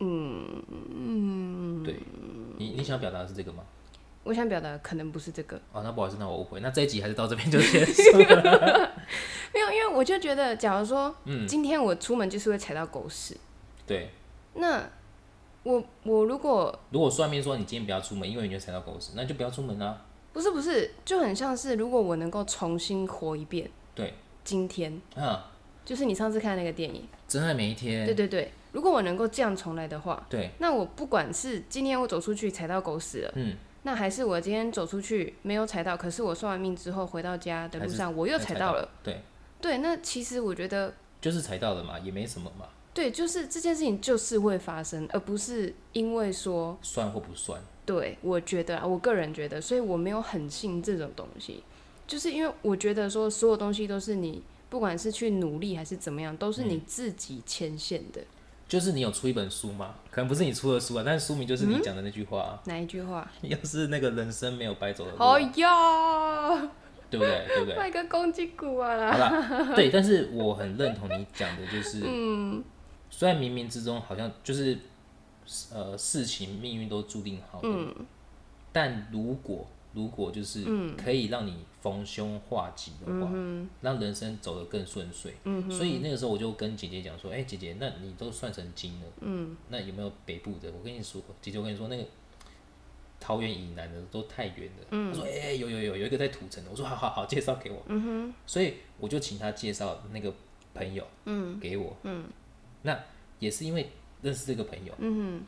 [0.00, 1.94] 嗯嗯，对，
[2.58, 3.62] 你你想表达的是这个吗？
[4.24, 6.58] 我想表达的可能不是这个，哦，那不好意思，那我误会。
[6.58, 8.92] 那这一集还是到这边就 结束了。
[9.54, 13.36] 没有，因为我就觉得，假如说嗯，今天我出门就是会踩到狗屎，
[13.86, 14.10] 对。
[14.54, 14.82] 那
[15.62, 20.02] 我我如果如果算命说你今天不要出门，因为你就踩到狗屎，那就不要出门啊。
[20.32, 24.12] 不是不是，就很像是如果我能够重新活一遍对，
[24.44, 25.00] 今天。
[25.14, 25.50] 啊，
[25.86, 28.04] 就是你上次看的那个电影，真爱每一天。
[28.04, 28.52] 对对对。
[28.72, 39.22] 如果我能够这样重来的话，对，那我不管是今天我走出去踩到狗屎了，嗯，那还是我今天走出去没有踩到，可是我算完命之后回到家的路上我又踩踩到了，对，
[39.62, 47.58] 对，那其实我觉得，就是踩到了嘛，也没什么嘛，对，就是这件事情就是会发生，而不是因为说，算或不算。
[47.86, 51.62] 对我觉得啊，我个人觉得，所以我没有很信这种东西。
[52.06, 58.20] 就是因为我觉得说所有东西都是你不管是去努力还是怎么样，都是嗯你自己牵线的。
[58.68, 63.30] 就是你有出一本书嘛，可能不是你出的书啊，但是书名就是你讲的那句话、啊，哪一句话？
[63.42, 66.68] 要是那个人生没有白走的路啊、哦哟，
[67.08, 67.44] 对不对？
[67.46, 67.76] 对不对？
[67.78, 69.12] 卖个公鸡骨啊啦！
[69.12, 72.64] 好啦，对，但是我很认同你讲的，就是， 嗯
[73.08, 74.76] 虽然冥冥之中好像就是，
[75.72, 77.94] 呃，事情命运都注定好的，嗯
[78.72, 79.64] 但如果
[79.96, 80.62] 如果就是
[80.94, 85.32] 可以让你逢凶化吉的话，嗯让人生走得更顺遂，
[85.70, 90.70] 所以那个时候我就跟姐姐讲说，哎、姐姐，那你都算成金了，嗯那有没有北部的？
[90.70, 92.04] 我跟你说，姐姐，我跟你说，那个
[93.18, 94.86] 桃园以南的都太远了。
[94.90, 96.70] 嗯她说，哎、有有有有一个在土城的。
[96.70, 97.82] 我说，好好好，介绍给我。
[97.86, 100.30] 嗯所以我就请他介绍那个
[100.74, 101.06] 朋友，
[101.58, 101.96] 给我。
[102.82, 103.00] 那
[103.38, 104.94] 也是因为认识这个朋友，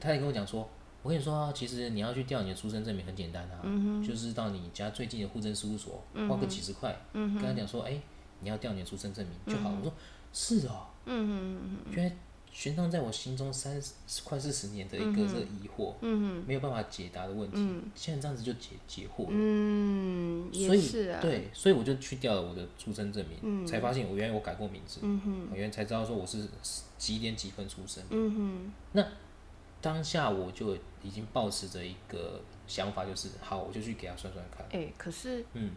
[0.01, 0.67] 他也跟我讲说，
[1.03, 3.63] 我跟你说啊，其实你要去调你的出生证明很简单啊，
[4.07, 8.01] 就是到你家最近的户政事务所花个几十块，跟他讲说，哎、
[8.41, 9.71] 你要调你的出生证明就好。
[9.71, 9.93] 我说
[10.33, 10.87] 是哦，
[11.91, 12.17] 原来
[12.51, 15.93] 悬荡在我心中三十快四十年的一个这个疑惑，
[16.47, 17.59] 没有办法解答的问题，
[17.95, 19.31] 现在这样子就解解惑了。
[19.31, 21.21] 嗯，所以是啊。
[21.21, 26.49] 对，所以我就去调了我的出生证明，才发现我原来我改过名字，嗯我原来才知道说我是
[26.97, 28.03] 几点几分出生。
[28.11, 28.73] 嗯
[29.81, 34.67] 当下我就已经抱持着一个想法，就是好，我就去给他算算看。
[34.73, 35.71] 哎、可是嗯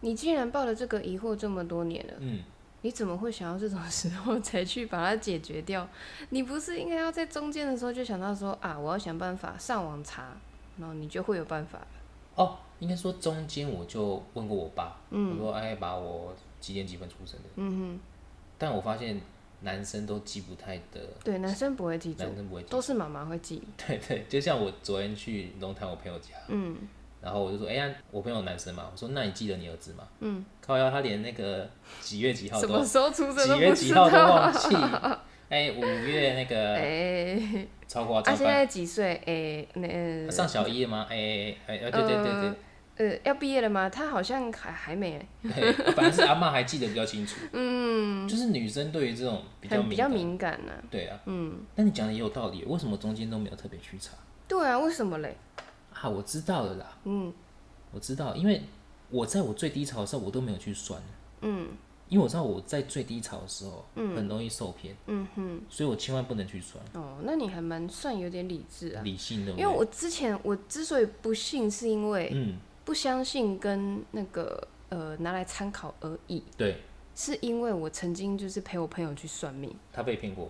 [0.00, 2.42] 你既然抱了这个疑惑这么多年了，嗯，
[2.82, 5.88] 你怎么会想到这种时候才去把它解决掉？
[6.28, 10.36] 你不是应该要在中间的时候就想到说啊，我要想办法上网查，
[10.78, 11.88] 然后你就会有办法了。
[12.34, 17.48] 哦，应该说中间我就问过我爸，嗯我说哎，爸，我几点几分出生的？
[17.56, 18.00] 嗯哼
[18.58, 19.18] 但我发现
[19.60, 22.68] 男生都记不太得，哼，对，男生不会记住男，生不会记。
[22.68, 23.62] 都是妈妈会记。
[23.86, 26.76] 对对，就像我昨天去龙潭我朋友家，嗯
[27.22, 30.06] 然后我就说，哎呀，我朋友男生嘛，我说那你记得你儿子吗？
[30.20, 31.68] 嗯，靠腰他连那个
[32.00, 34.30] 几月几号都什么时候出生几月几号都道。
[34.30, 34.76] 忘记。
[35.48, 39.14] 哎，五月那个哎、啊，超夸张，班现在几岁？
[39.26, 41.06] 哎、那、呃上小一了吗？
[41.08, 42.56] 哎哎哎，对对对对呃，
[43.24, 43.88] 要毕业了吗？
[43.90, 45.26] 他好像还还没。
[45.42, 47.36] 对，反正是阿妈还记得比较清楚。
[47.52, 51.18] 嗯，就是女生对于这种比较比较敏感，呢、对啊。
[51.26, 54.12] 嗯，那你讲的也有道理，为什么中间都没有特别去查？
[54.48, 55.36] 对啊，为什么嘞？
[55.92, 57.32] 啊，我知道了啦，嗯
[57.92, 58.62] 我知道，因为
[59.10, 61.00] 我在我最低潮的时候，我都没有去算，
[61.42, 61.68] 嗯
[62.08, 69.02] 因为我知道我在最低潮的时候，很容易受骗，嗯哼，所以我千万不能去算，哦，那你还蛮算有点理智啊。
[69.02, 69.50] 理性的。
[69.52, 76.76] 因为我之前我之所以不信，是因为嗯，不相信跟那个呃拿来参考而已，对。
[77.18, 80.46] 是因为我曾经就是陪我朋友去算命，他被骗过，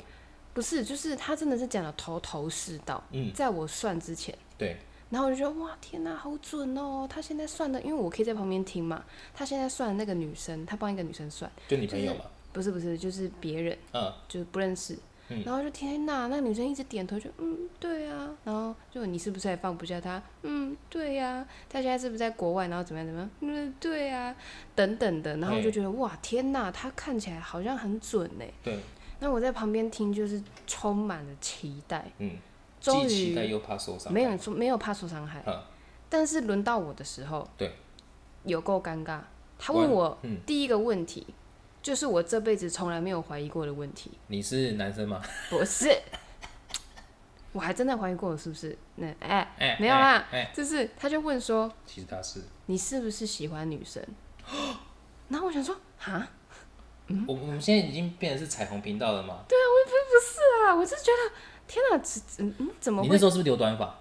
[0.53, 4.37] 不是，就是他真的是讲的头头是道，嗯，在我算之前。
[4.59, 4.77] 对，
[5.09, 7.07] 然后我就觉得哇天哪，好准哦！
[7.09, 9.05] 他现在算的，因为我可以在旁边听嘛。
[9.33, 14.99] 他现在算的那个女生，他帮一个女生算，就你朋友嘛，不是不是，就是别人，嗯，就是不认识。
[15.29, 18.31] 嗯然后就天哪，那女生一直点头就，嗯对啊。
[18.45, 20.23] 然后就你是不是还放不下他？
[20.43, 22.69] 嗯对呀、他现在是不是在国外？
[22.69, 23.31] 然后怎么样怎么样？
[23.41, 24.35] 嗯对呀、
[24.75, 25.37] 等等的。
[25.39, 28.45] 然后我就觉得哇天哪，他看起来好像很准呢。
[28.63, 28.79] 对，
[29.21, 32.05] 那我在旁边听，就是充满了期待。
[32.19, 32.33] 嗯，
[32.81, 35.61] 终期待又怕受伤，没有说没有怕受伤害，嗯，
[36.09, 37.73] 但是轮到我的时候，对，
[38.45, 39.19] 有够尴尬。
[39.59, 41.27] 他问我嗯第一个问题，
[41.87, 45.23] 就是我这辈子从来没有怀疑过的问题，你是男生吗？
[45.49, 45.89] 不是，
[47.53, 48.77] 我还真的怀疑过，是不是？
[48.97, 54.05] 那哎、哎，没有啦哎，哎就是他就问说其实他是，你是不是喜欢女生？
[55.31, 56.29] 然后我想说啊，
[57.29, 59.45] 我我们现在已经变成是彩虹频道了吗？
[59.47, 59.57] 对
[60.67, 61.37] 啊，我就觉得
[61.69, 63.01] 天哪，这嗯嗯怎么？
[63.03, 63.97] 你那时候是不是留短发？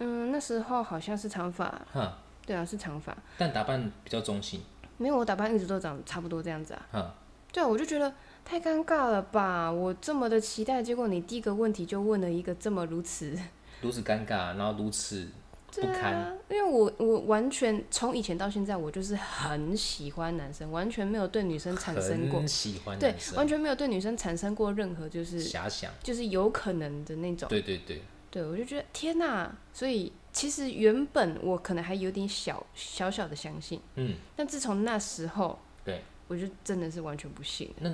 [0.00, 3.16] 嗯，那时候好像是长发，哈，对啊，是长发。
[3.38, 4.62] 但打扮比较中性，
[4.96, 6.86] 没有，我打扮一直都长差不多这样子啊。
[6.92, 7.14] 哈，
[7.52, 8.12] 对啊，我就觉得
[8.44, 9.70] 太尴尬了吧！
[9.70, 13.36] 我这么的期待，结果你第一个问题就问了一个这么如此
[13.80, 15.28] 如此尴尬，然后如此
[15.66, 27.48] 不对堪，啊，因为我我完全从以前到现在，我就是很喜欢男生，完全没有对女生产生过，喜欢对完全没有对女生产生过任何就是遐想，就是有可能的那种。
[27.48, 29.52] 对对对，对，我就觉得天哪！
[29.72, 37.72] 所以其实原本我可能还有点小小小的相信，嗯，但自从那时候，对，我就真的是完全不信。
[37.78, 37.90] 那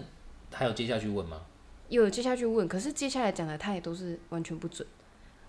[0.50, 1.42] 还有接下去问吗？
[1.90, 4.87] 有接下去问，可是接下来讲的他也都是完全不准。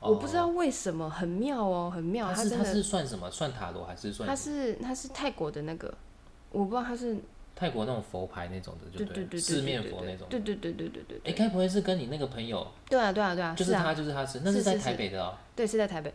[0.02, 2.34] 我不知道为什么，很妙哦，很妙。
[2.34, 3.30] 他是他他，是算什么？
[3.30, 5.94] 算塔罗还是算他是他是泰国的那个，
[6.52, 7.16] 我不知道他是
[7.56, 10.28] 泰国那种佛牌那种的，就对了，对对对四面佛那种。
[10.28, 15.38] 对对对对对对哎，对，该不会是跟你那个朋友，对啊对啊对啊，就是他，啊，就是他是，那是在台北的哦。
[15.56, 16.12] 对是在台北，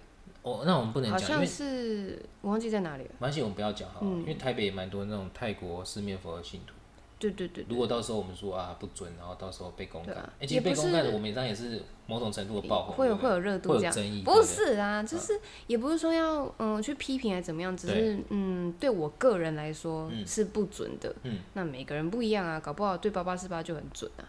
[0.47, 3.11] 哦，那我们不能讲，好像是我忘记在哪里了。
[3.15, 6.73] 没关系，我们不要讲好了，嗯因为台北也蛮多那种泰国四面佛的信徒。
[7.19, 13.93] 对对对，如果到时候我们说啊不准，然后到时候被公干，对啊哎、其实被公干的我们这样也是某种程度的爆红，会有会有热度这样。
[13.93, 21.13] 会有争议，不是啊，就是也不是说要嗯去批评还是怎么样，只是嗯对我个人来说嗯是不准的。
[21.25, 24.23] 嗯，那每个人不一样啊，搞不好对八八四八就很准啊。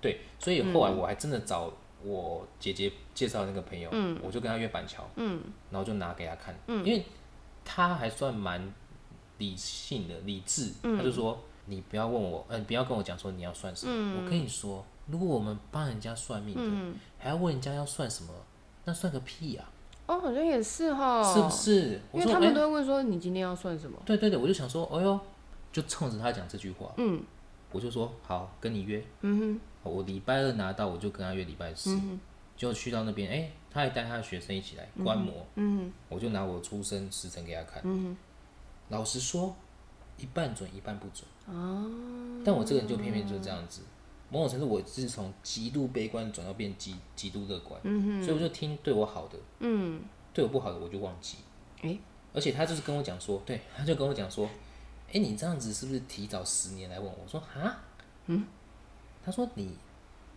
[0.00, 1.70] 对，所以后来我还真的找
[2.04, 4.18] 我姐姐介绍那个朋友，嗯。
[4.22, 5.40] 我就跟他约板桥，嗯。
[5.70, 7.04] 然后就拿给他看，因为
[7.64, 8.72] 他还算蛮
[9.38, 10.96] 理性的、理智，嗯。
[10.96, 18.32] 他就说你不要问我，嗯、不要跟我讲说你要算什么，我跟你说，如果我们帮人家算命的，嗯，还要问人家要算什么，
[18.84, 19.64] 那算个屁呀、
[20.06, 21.50] 哦，好像也是哈，是不？
[21.50, 22.00] 是？
[22.12, 23.98] 因为他们都会问说你今天要算什么？
[24.06, 25.20] 对对对，我就想说，哎呦，
[25.72, 27.22] 就冲着他讲这句话，嗯。
[27.70, 32.20] 我就说好，跟你约，嗯我礼拜二拿到，我就跟他约礼拜四，嗯
[32.56, 37.80] 就去到那边，哎、他还带他的学生一起来观摩，嗯我就拿我出生时辰给他看。
[37.84, 38.16] 嗯
[38.88, 39.54] 老实说，
[40.16, 41.24] 一半准一半不准。
[41.46, 43.82] 哦，但我这个人就偏偏就是这样子，
[44.30, 51.38] 某种程度我是从极度悲观转到变极极度乐观，嗯所以我就听对我好的，嗯，对我不好的我就忘记。
[51.82, 52.00] 诶
[52.34, 54.48] 而且他就是跟我讲说，对，他就跟我讲说，
[55.12, 57.18] 哎、你这样子是不是提早十年来问我？
[57.24, 57.84] 我说啊，
[58.26, 58.44] 嗯，
[59.24, 59.76] 他说你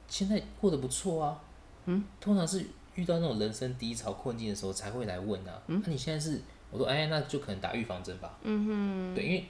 [0.07, 1.41] 现在过得不错啊，
[1.85, 2.65] 嗯，通常是
[2.95, 9.45] 遇到那种人生低潮困境的时候才会来问啊，那、你现在是，我说哎、那就可能打预防针吧，嗯哼，对，因为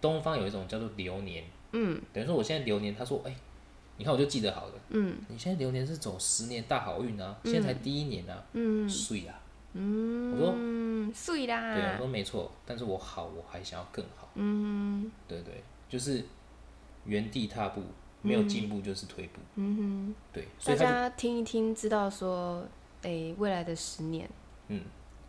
[0.00, 3.34] 东方有一种叫做流年，嗯，等于说我现在流年，他说哎、
[3.96, 8.88] 你看我就记得好了，嗯，你现在流年是走十年大好运啊，现在才第一年啊，嗯。
[8.88, 9.40] 碎啊，
[9.74, 14.28] 嗯，我说嗯，碎啦，对，我说没错，但是我好，我还想要更好。
[14.34, 16.22] 嗯对对，就是
[17.04, 17.82] 原地踏步，
[18.22, 19.40] 没有进步就是退步。
[19.56, 22.66] 嗯对，哼，所以大家听一听，知道说，
[23.02, 24.28] 诶，未来的十年
[24.68, 24.80] 嗯，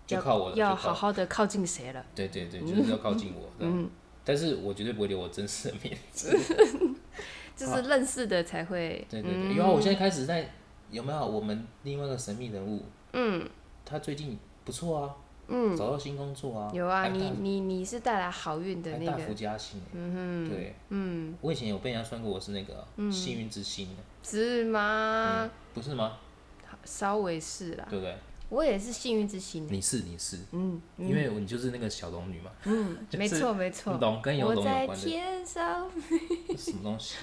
[0.08, 2.06] 就要靠我了，要好好的靠近谁了？
[2.16, 3.50] 对对对，就是要靠近我。
[3.60, 3.90] 嗯，
[4.24, 6.38] 但是我绝对不会留我真实的面子。
[7.56, 10.52] 就是认识的才会，对对对，因为我现在开始在
[10.90, 13.48] 有没有我们另外一个神秘人物，嗯
[13.86, 15.16] 他最近不错啊，
[15.54, 19.12] 嗯，找到新工作啊，有啊，你你你是带来好运的那个。
[19.12, 19.86] 大幅个，加薪欸。
[19.94, 25.50] 嗯哼，对，嗯，我以前有被人家算过我是那个幸运之星的，是吗？
[25.74, 26.18] 不是吗？
[26.84, 28.16] 稍微是啦，对不对？
[28.50, 35.06] 我也是幸运之星，你是你是，嗯因为你就是那个小龙女嘛，嗯，没错没错，龙跟有我在龙有关的。
[35.06, 35.89] 天上，
[36.58, 37.16] 什么东西？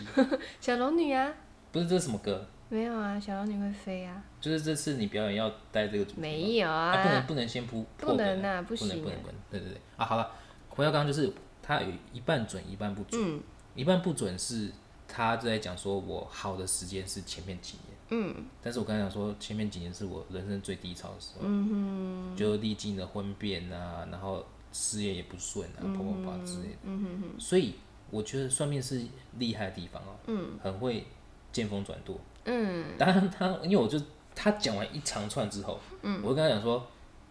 [0.61, 1.33] 小龙女啊，
[1.73, 2.47] 不是这是什么歌？
[2.71, 6.23] 没有啊，小龙女会飞啊，就是这次你表演要带这个主题吗？
[6.23, 9.81] 没有啊，不能啊，不能先铺，不能啊，不不能行啊，不能不能，对对对。
[9.97, 10.31] 啊，好了，
[10.69, 13.43] 回到刚刚就是他有一半准一半不准，嗯。
[13.75, 14.71] 一半不准是
[15.09, 18.35] 他在讲说我好的时间是前面几年，嗯。
[18.63, 27.75] 但是我刚才讲说前面几年是我人生最低潮的时候，嗯就历经了婚变啊，然后事业也不顺啊，嗯啪啪啪之类的，所以
[28.11, 29.03] 我觉得算命是
[29.39, 30.51] 厉害的地方哦，嗯。
[30.63, 31.05] 很会
[31.51, 32.17] 见风转舵。
[32.45, 32.85] 嗯。
[32.99, 34.01] 当然他，因为我就
[34.35, 36.21] 他讲完一长串之后，嗯。
[36.23, 36.87] 我就跟他讲说，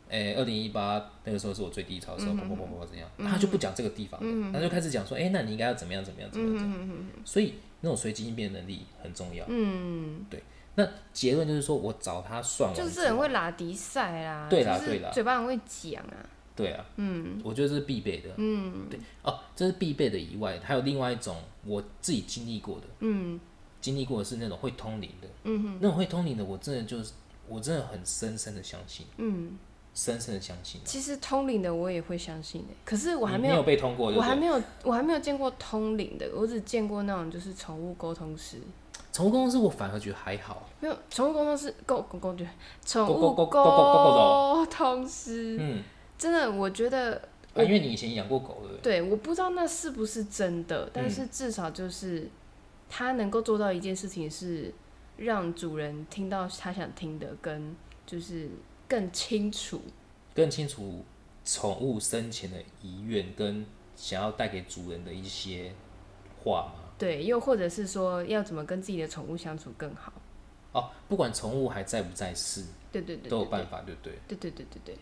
[0.09, 9.45] 诶、2二零一八那个时候是我最低潮的时候，啪啪啪啪怎样，那他就不讲这个地方了，他就开始讲说，诶、那你应该要怎么样怎么样怎么样怎么样，所以那种随机应变的能力很重要。
[9.47, 10.41] 嗯，对。
[10.75, 16.15] 那结论就是说我找他算完，就是很会拉迪赛啦，对啦对啦嘴巴很会讲啊，
[16.55, 18.97] 对啊，嗯，我觉得这是必备的，嗯，对。
[19.23, 23.37] 哦，这是必备的以外，还有另外一种我自己经历过的，嗯
[23.81, 25.77] 经历过的是那种会通灵的，嗯哼。
[25.81, 27.13] 那种会通灵的，我真的就是
[27.47, 29.57] 我真的很深深的相信，嗯，
[29.93, 30.81] 深深的相信。
[30.85, 34.11] 其实通灵的我也会相信的，可是我还你没没有，被通过？
[34.11, 38.57] 我还没有，我还没有见过通灵的，我只见过那种就是宠物沟通师。
[39.11, 42.47] 宠物沟通师我反而觉得还好，没有，宠物沟通师沟沟沟对，
[42.85, 45.83] 宠物沟通师，嗯，
[46.17, 47.15] 真的，我觉得
[47.55, 49.01] 啊，因为你以前养过狗，对不对？
[49.01, 52.29] 对，我不知道那是不是真的，但是至少就是
[52.89, 54.73] 他能够做到一件事情，是
[55.15, 57.75] 让主人听到他想听的，跟
[58.05, 58.49] 就是
[58.87, 59.81] 更清楚。
[60.33, 61.05] 更清楚
[61.45, 65.73] 宠物生前的遗愿跟想要带给主人的一些
[66.43, 66.89] 话嘛。
[66.97, 70.11] 对，又或者是说要怎么跟自己的宠物相处更好。
[70.71, 74.13] 哦，不管宠物还在不在世，对对对，对都有办法，对不对？
[74.27, 74.97] 对对对对对，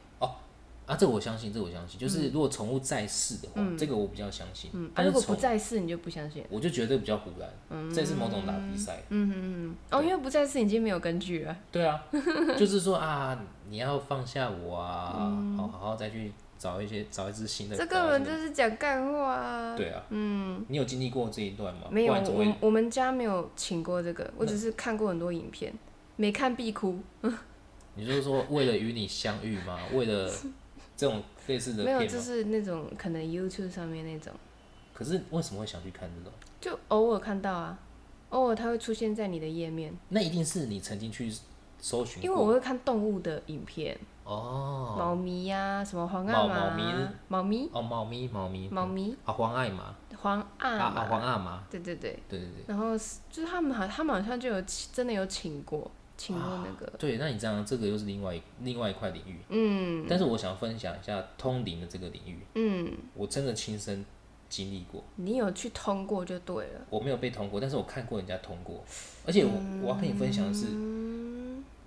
[0.87, 1.99] 啊，这我相信，这我相信。
[1.99, 4.71] 就是如果宠物在世的话，这个我比较相信。
[4.73, 6.43] 嗯，啊，但是如果不宠，在世，你就不相信。
[6.49, 9.03] 我就觉得比较胡乱，这是某种打比赛。
[9.09, 11.55] 嗯嗯嗯，哦，因为不在世已经没有根据了。
[11.71, 12.01] 对啊，
[12.57, 13.37] 就是说啊，
[13.69, 17.89] 你要放下我啊，嗯好好好再去找一些找一只新的狗这。
[17.89, 19.75] 根本就是讲干话啊。
[19.75, 21.81] 对啊，嗯，你有经历过这一段吗？
[21.91, 25.73] 没有，不然怎么会我我们家没有请过这个，我只是看过很多影片，
[26.15, 26.97] 没看必哭。
[27.95, 29.79] 你就是说为了与你相遇吗？
[29.91, 30.31] 为了
[30.97, 34.33] 这种类似的没有，就是那种可能 YouTube 上面那种，
[34.93, 36.33] 可是为什么会想去看这种？
[36.59, 37.77] 就偶尔看到啊，
[38.29, 41.31] 偶尔它会出现在你的页面，那一定是你曾经去
[41.79, 44.95] 搜寻因为我过会看动物的影片，哦。
[44.97, 46.83] 猫咪呀、什么黄猫阿玛猫咪。
[46.83, 48.67] 啊，猫咪，哦，猫咪猫咪。
[48.69, 52.63] 猫咪，啊，黄爱嘛黄阿啊黄阿玛，对对对，对对对。
[52.65, 59.39] 然后是就是他们好，他们好像就有真的有请过，请过那个，对，那你这样，这个又是另外另外一块领域。
[59.49, 60.05] 嗯。
[60.09, 64.03] 但是我想分享一下通灵的这个领域，嗯，我真的亲身
[64.49, 65.03] 经历过。
[65.15, 68.83] 你有去通过就对了，我没有被通过，但是我看过人家通过，
[69.25, 69.51] 而且我
[69.83, 70.67] 我要跟你分享的是，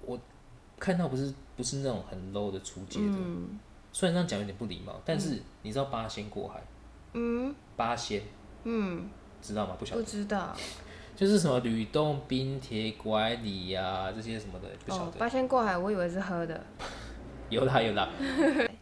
[0.07, 0.19] 我
[0.79, 3.59] 看到不是不是那种很 low 的出街的，嗯。
[3.93, 6.62] 虽然这样讲有点不礼貌，但是你知道八仙过海，
[7.14, 7.53] 嗯。
[7.77, 8.23] 八仙。
[8.62, 9.09] 嗯，
[9.43, 9.75] 知道吗？
[9.79, 10.55] 不晓不得，知道
[11.20, 15.18] 就是什么吕洞宾、铁拐李呀、这些什么的，不晓哦，得。
[15.18, 16.59] 八仙过海，我以为是喝的，
[17.50, 18.09] 有啦有啦。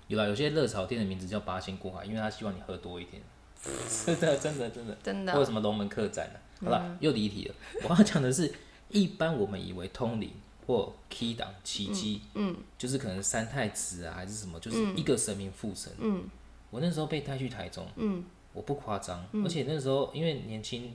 [0.07, 3.21] 有啦，有些热炒店的名字叫八仙过海，因为他希望你喝多一点。
[4.07, 5.33] 真的真的真的，真的。
[5.33, 7.55] 或者什么龙门客栈呢、好了，又离题了。
[7.83, 8.55] 我要讲的是，
[8.91, 10.31] 一般我们以为通灵
[10.65, 15.93] 或 key 档奇迹，嗯，就是可能三太子啊，还是什么，就是一个神明附身。
[15.99, 16.23] 嗯。
[16.71, 18.25] 我那时候被带去台中，嗯。
[18.53, 20.95] 我不夸张，而且那时候因为年轻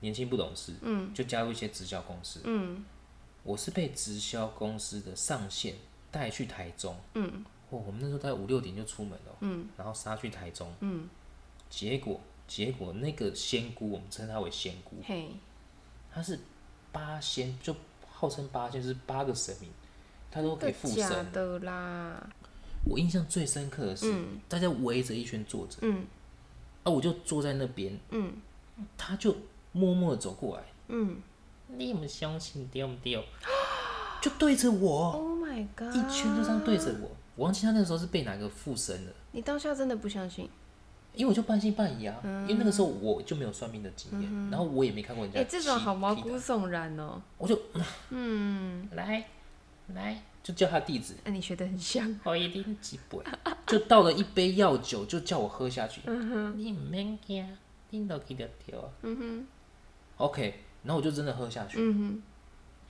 [0.00, 2.40] 年轻不懂事，嗯，就加入一些直销公司。
[2.44, 2.84] 嗯。
[3.44, 5.76] 我是被直销公司的上线
[6.10, 7.44] 带去台中，嗯。
[7.70, 11.06] 哦，我们那时候大概五六点就出门了，嗯，然后杀去台中，嗯，
[11.68, 15.28] 结果结果那个仙姑，我们称她为仙姑，嘿，
[16.10, 16.40] 她是
[16.90, 17.74] 八仙，就
[18.10, 19.70] 号称八仙，就是八个神明，
[20.30, 21.30] 她都可以附假身。
[21.30, 22.30] 的啦，
[22.86, 24.40] 我印象最深刻的是，嗯。
[24.48, 26.06] 大家围着一圈坐着，嗯。
[26.84, 28.32] 啊，我就坐在那边，嗯。
[28.96, 29.36] 她就
[29.78, 31.22] 默默地走过来，嗯
[31.68, 33.24] 你们相信对不对？
[34.20, 37.10] 就对着我，，Oh my god，一圈就这样对着我。
[37.36, 40.48] 我忘记他那个时候是被哪个附身了，你当下真的不相信？
[41.14, 45.50] 因为我就半信半疑啊，因为那个时候我就没有算命的经验，然后我也没看过人家哎、踢。
[45.52, 47.20] 这种好毛骨悚然哦。
[47.36, 47.60] 我就
[48.10, 49.24] 嗯 来
[49.94, 52.18] 来，就叫他地址，那、你学的很像。
[52.24, 53.18] 我一定几杯，
[53.66, 56.00] 就倒了一杯药酒，就叫我喝下去。
[56.56, 57.56] 你唔免惊，
[57.90, 58.90] 你都去得跳啊。
[59.02, 59.46] 嗯哼。
[60.18, 60.54] OK，
[60.84, 62.22] 然后我就真的喝下去，嗯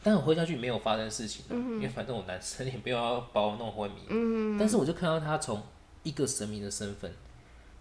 [0.02, 3.96] 但我喝下去没有发生事情啊，因为反正我男生也不要把我弄昏迷。
[4.10, 5.60] 嗯但是我就看到他从
[6.04, 7.12] 一个神明的身份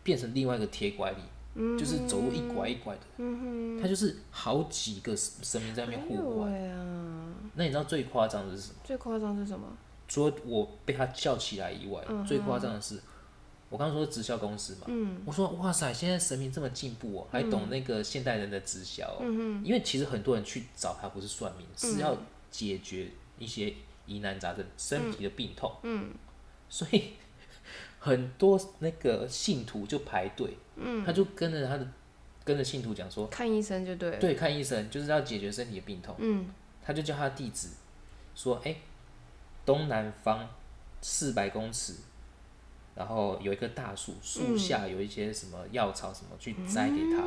[0.03, 3.01] 变成另外一个铁拐李，就是走路一拐一拐的。
[3.17, 6.51] 嗯他就是好几个神明在那边互换。
[6.51, 7.33] 喂啊！
[7.53, 8.75] 那你知道最夸张的是什么？
[8.83, 9.67] 最夸张是什么？
[10.07, 12.99] 除了我被他叫起来以外，最夸张的是，
[13.69, 22.17] 我刚刚说直销公司嘛，嗯我说哇塞，现在神明这么进步哦，还懂那个现代人的直销、哦，嗯因为其实很多人去找他不是算命，是要
[22.49, 23.73] 解决一些
[24.05, 26.13] 疑难杂症、身体的病痛，嗯
[26.69, 27.13] 所以
[27.99, 31.87] 很多那个信徒就排队，嗯，他就跟着他的
[32.45, 34.17] 跟着信徒讲说，看医生就对了。
[34.17, 36.47] 对，看医生就是要解决身体的病痛，嗯
[36.81, 37.67] 他就叫他的地址，
[38.33, 38.73] 说，哎、
[39.65, 40.47] 东南方
[41.01, 41.95] 四百公尺，
[42.97, 47.23] 然后有一棵大树，树下有一些什么药草什么，去摘给他。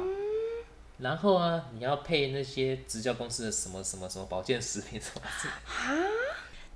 [0.99, 6.11] 然后啊，你要配那些直销公司的什么什么什么保健食品什么的，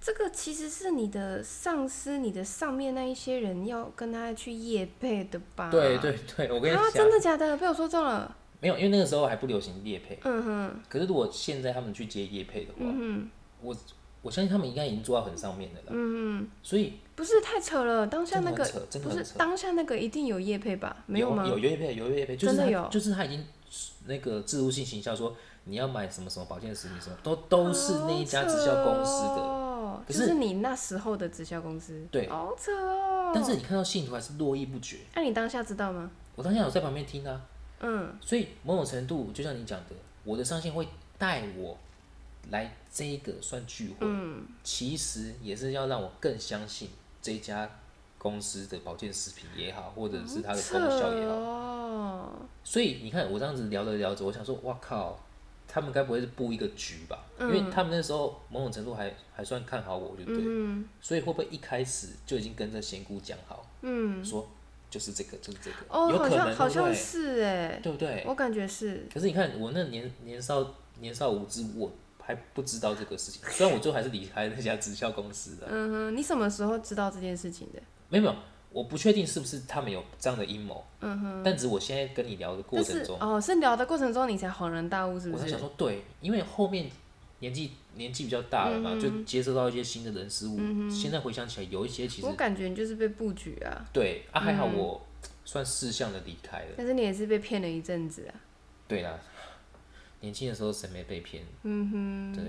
[0.00, 5.70] 这个其实是你的上司，你的上面那一些人要跟他去夜配的吧？
[5.70, 7.56] 对对对，我跟你啊，讲，真的假的？
[7.56, 8.34] 被我说中了。
[8.60, 10.18] 没有，因为那个时候还不流行夜配。
[10.22, 13.28] 嗯哼，可是如果现在他们去接夜配的话，嗯
[13.60, 13.76] 我
[14.24, 15.86] 我相信他们应该已经做到很上面的了。
[15.90, 18.06] 哼，嗯所以，不是太扯了。
[18.06, 19.38] 当下那个真的很扯，真的不是扯。
[19.38, 20.96] 当下那个一定有业配吧？
[21.04, 21.46] 没有吗？
[21.46, 23.44] 有有业配，有业配，就是他真的有就是他已经
[24.06, 29.42] 那个植入性行销说你要买什么什么保健食品什么，都都是那一家直销公司的。
[29.42, 32.02] 哦，可就是是你那时候的直销公司。
[32.10, 33.32] 对好扯哦。
[33.34, 34.98] 但是你看到信徒还是络绎不绝。
[35.14, 36.10] 那、你当下知道吗？
[36.34, 37.40] 我当下有在旁边听啊，
[37.80, 41.78] 嗯所以某种程度就像你讲的，我的上线会带我
[42.50, 46.88] 来这个算聚会，嗯其实也是要让我更相信
[47.20, 47.68] 这家
[48.18, 51.32] 公司的保健食品也好，或者是它的功效也好。
[51.34, 52.32] 哦。
[52.62, 55.18] 所以你看，我这样子聊着聊着，我想说，哇靠，
[55.68, 57.24] 他们该不会是布一个局吧？
[57.38, 60.42] 嗯因为他们那时候某种程度还还算看好我，就对了。
[60.44, 64.24] 嗯所以会不会一开始就已经跟这仙姑讲好，嗯。
[64.24, 64.48] 说
[64.90, 66.94] 就是这个，就是这个，哦，有可能好像对不对？
[66.94, 68.24] 是哎，对不对？
[68.26, 69.04] 我感觉是。
[69.12, 71.90] 可是你看我那年年少年少无知，我
[72.26, 73.42] 还不知道这个事情。
[73.50, 77.80] 虽然我最后还是离开那家直销公司的，嗯哼，你什么时候知道这件事情的？
[78.08, 78.36] 没有没有，
[78.70, 80.84] 我不确定是不是他们有这样的阴谋。
[81.00, 81.42] 嗯哼。
[81.44, 85.58] 但只是我现在跟你聊的过程中，哦，是聊的过程中你才恍然大悟，是不是我在想？
[85.58, 86.90] 说，对，因为后面
[87.40, 90.58] 年纪年纪比较大了嘛，就接受到一些新的人事物。
[90.90, 95.04] 现在回想起来，有一些其实我感觉你就是被布局啊，对啊，还好我
[95.44, 96.74] 算识相的离开了。
[96.76, 98.34] 但是你也是被骗了一阵子啊。
[98.86, 99.18] 对啦，
[100.24, 101.44] 年轻的时候谁没被骗？
[101.64, 102.44] 嗯哼，对，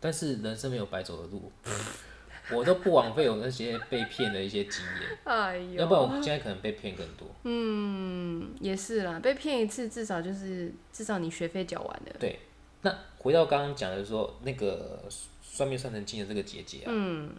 [0.00, 1.52] 但是人生没有白走的路，
[2.52, 5.18] 我都不枉费我那些被骗的一些经验。
[5.24, 7.28] 哎呦，要不然我现在可能被骗更多。
[7.44, 12.16] 嗯，也是啦，被骗一次至少就是至少你学费缴完了。
[12.18, 12.40] 对，
[12.82, 15.04] 那回到刚刚讲的说，那个
[15.40, 17.30] 算命算成精的这个姐姐啊，嗯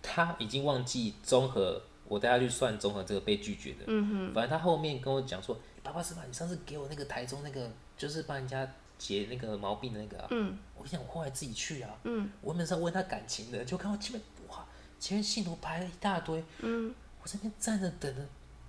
[0.00, 3.78] 她已经忘记综合，我带她去算综合这个被拒绝的。
[3.88, 6.22] 嗯哼，反正她后面跟我讲说，爸爸是吧？
[6.26, 8.70] 你上次给我那个台中那个，就是帮人家
[9.00, 10.28] 解那个毛病的那个啊。
[10.30, 11.90] 嗯我跟你讲，我后来自己去啊。
[12.04, 14.64] 嗯我原本是要问他感情的，就看到前面哇，
[14.98, 18.24] 前面信徒排了一大堆，嗯，我这边站着等了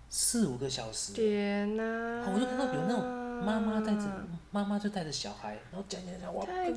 [0.10, 1.14] 四五个小时。
[1.14, 3.02] 天哪、啊我就看到有那种
[3.44, 4.08] 妈妈带着
[4.52, 6.72] 妈妈就带着小孩，然后讲讲讲，哇，泪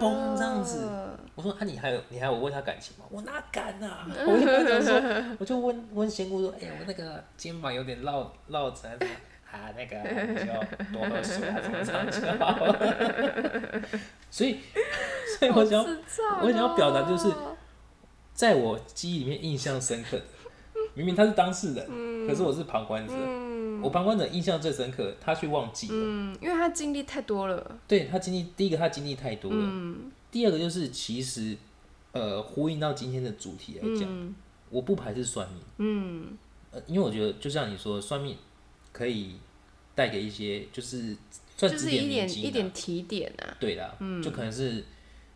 [0.00, 0.88] 崩这样子。
[1.34, 3.04] 我说啊，你还有你还有问他感情吗？
[3.10, 4.06] 我哪敢啊！
[4.26, 9.20] 我就跟他讲说，我就问问仙姑说，哎、呀，我那个肩膀有点落落枕还是什么
[9.52, 9.96] 啊，那个
[10.32, 10.52] 你就
[10.92, 13.82] 多喝水啊，怎么这样就好了。
[14.30, 14.58] 所以，
[15.38, 15.84] 所以我想
[16.40, 17.56] 我想要表达就是哦
[18.32, 20.24] 在我记忆里面印象深刻的，
[20.94, 21.86] 明明他是当事人，
[22.26, 23.12] 可是我是旁观者。
[23.82, 25.94] 我旁观者印象最深刻，他却忘记了。
[25.94, 27.78] 嗯，因为他经历太多了。
[27.88, 31.56] 对他经历，第一个他经历太多了，嗯第二个就是其实，
[32.12, 34.34] 呃，呼应到今天的主题来讲，嗯
[34.70, 36.38] 我不排斥算命，嗯
[36.70, 38.36] 呃，因为我觉得就像你说，算命
[38.92, 39.36] 可以
[39.94, 41.16] 带给一些就是
[41.56, 43.56] 算是一点一点提点啊。
[43.58, 44.84] 对啦，就可能是，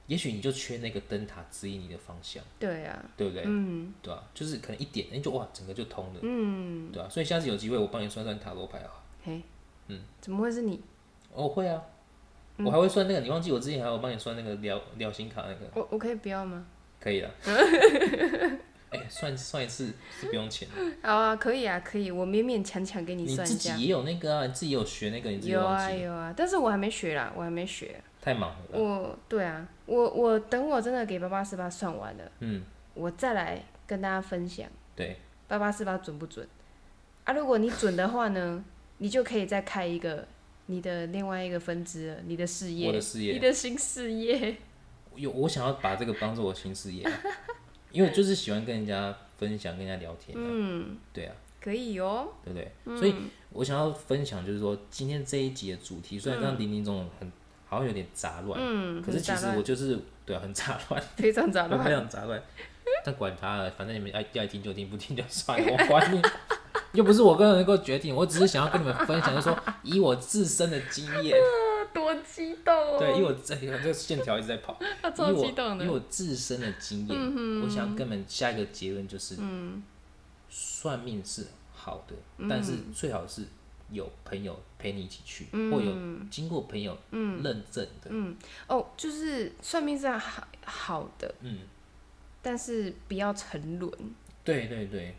[0.06, 3.42] 也许你就缺那个灯塔指引你的方向，对啊，对不对？
[3.46, 8.90] 嗯对啊、就是可能一点，哎、就哇，整个就通了，嗯，对啊、所以下次有机会，我帮你算算塔罗牌啊。
[9.24, 9.42] 嘿，
[9.88, 10.80] 嗯，怎么会是你？
[11.32, 11.82] 哦，会啊，
[12.58, 16.66] 嗯我还会算那个，你忘记我之前还有帮你算那个疗疗心卡那个，我我可以不要吗？
[16.98, 17.30] 可以了。
[18.90, 23.72] 哎、算算一次是不用钱的，好啊，可以啊，可以，我勉勉强强给你算一下。
[23.72, 28.00] 自己也有那个啊，你自己有学那个，你自己有啊有啊，但是我还没学啦，我还没学。
[28.22, 28.78] 太忙了。
[28.78, 32.62] 我对啊，我我等我真的给八八四八算完了，嗯，
[32.94, 35.16] 我再来跟大家分享对，
[35.46, 36.46] 八八四八准不准
[37.24, 37.32] 啊？
[37.32, 38.64] 如果你准的话呢，
[38.98, 40.26] 你就可以再开一个
[40.66, 44.56] 你的另外一个分支了，你的事业，我的事业你的新事业。
[45.14, 47.12] 有我想要把这个当做我新事业啊，
[47.96, 52.28] 因为就是喜欢跟人家分享、跟人家聊天、啊，嗯，对啊，可以哦。
[52.44, 52.98] 对不对？
[52.98, 53.14] 所以
[53.50, 57.32] 我想要分享就是说，今天这一集的主题虽然这样林林总总很
[57.66, 61.90] 好像有点杂乱，嗯，可是其实我就是对啊，很杂乱， 非常杂乱 非。
[61.90, 62.42] 常杂乱。
[63.02, 66.20] 但管他了，反正你们爱爱听就听，不听就算了， 我管你。
[66.92, 71.36] 又不是我个人能够决定，我只是想要跟你们分享，就是说以我自身的经验，
[71.96, 72.72] 多激动。
[72.72, 72.98] 哦！
[72.98, 75.84] 对，以我 这这个线条一直在跑， 他以超激我动的。
[75.84, 75.96] 因为。
[75.96, 79.36] 我自身的经验，我想跟你们下一个结论就是，
[80.50, 82.14] 算命是好的，
[82.48, 83.42] 但是最好是
[83.90, 85.92] 有朋友陪你一起去，或有
[86.30, 88.36] 经过朋友认证的，嗯。
[88.68, 91.60] 哦，就是算命是好好的，嗯，
[92.42, 93.90] 但是不要沉沦。
[94.44, 95.16] 对对对，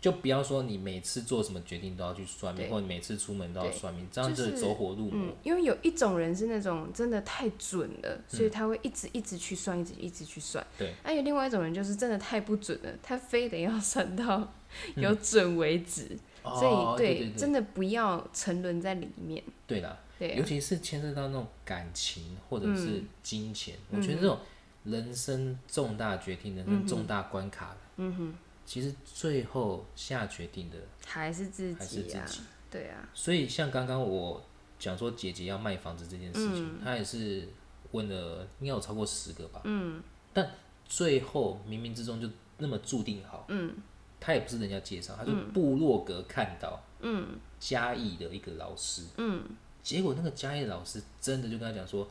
[0.00, 5.12] 就不要说你每次做什么决定都要去算命，或者每次出门都要算命，这样就就是走火入魔。
[5.12, 10.64] 嗯，因为有一种人是那种真的太准了，所嗯以他会一直一直去算，一直一直去算。
[10.78, 10.94] 对。
[11.02, 14.52] 还、有另外一种人就是真的太不准了，他非得要算到
[14.94, 19.42] 有准为止，所以哦、对对真的不要沉沦在里面。
[19.66, 24.38] 对啦，对啊、尤其是牵涉到那种感情或者是金钱，嗯我觉得这种
[24.84, 28.34] 人生重大决定、人生重大关卡，嗯哼，
[28.68, 32.42] 其实最后下决定的还是自己还是自己。
[32.70, 34.44] 对啊，所以像刚刚我
[34.78, 37.48] 讲说姐姐要卖房子这件事情，嗯她也是
[37.92, 40.02] 问了应该有超过十个吧，嗯，
[40.34, 40.50] 但
[40.86, 43.74] 最后冥冥之中就那么注定好，嗯，
[44.20, 49.42] 她也不是人家介绍，她是部落格看到，嗯，嘉义的一个老师，嗯，
[49.82, 52.06] 结果那个嘉义老师真的就跟他讲说，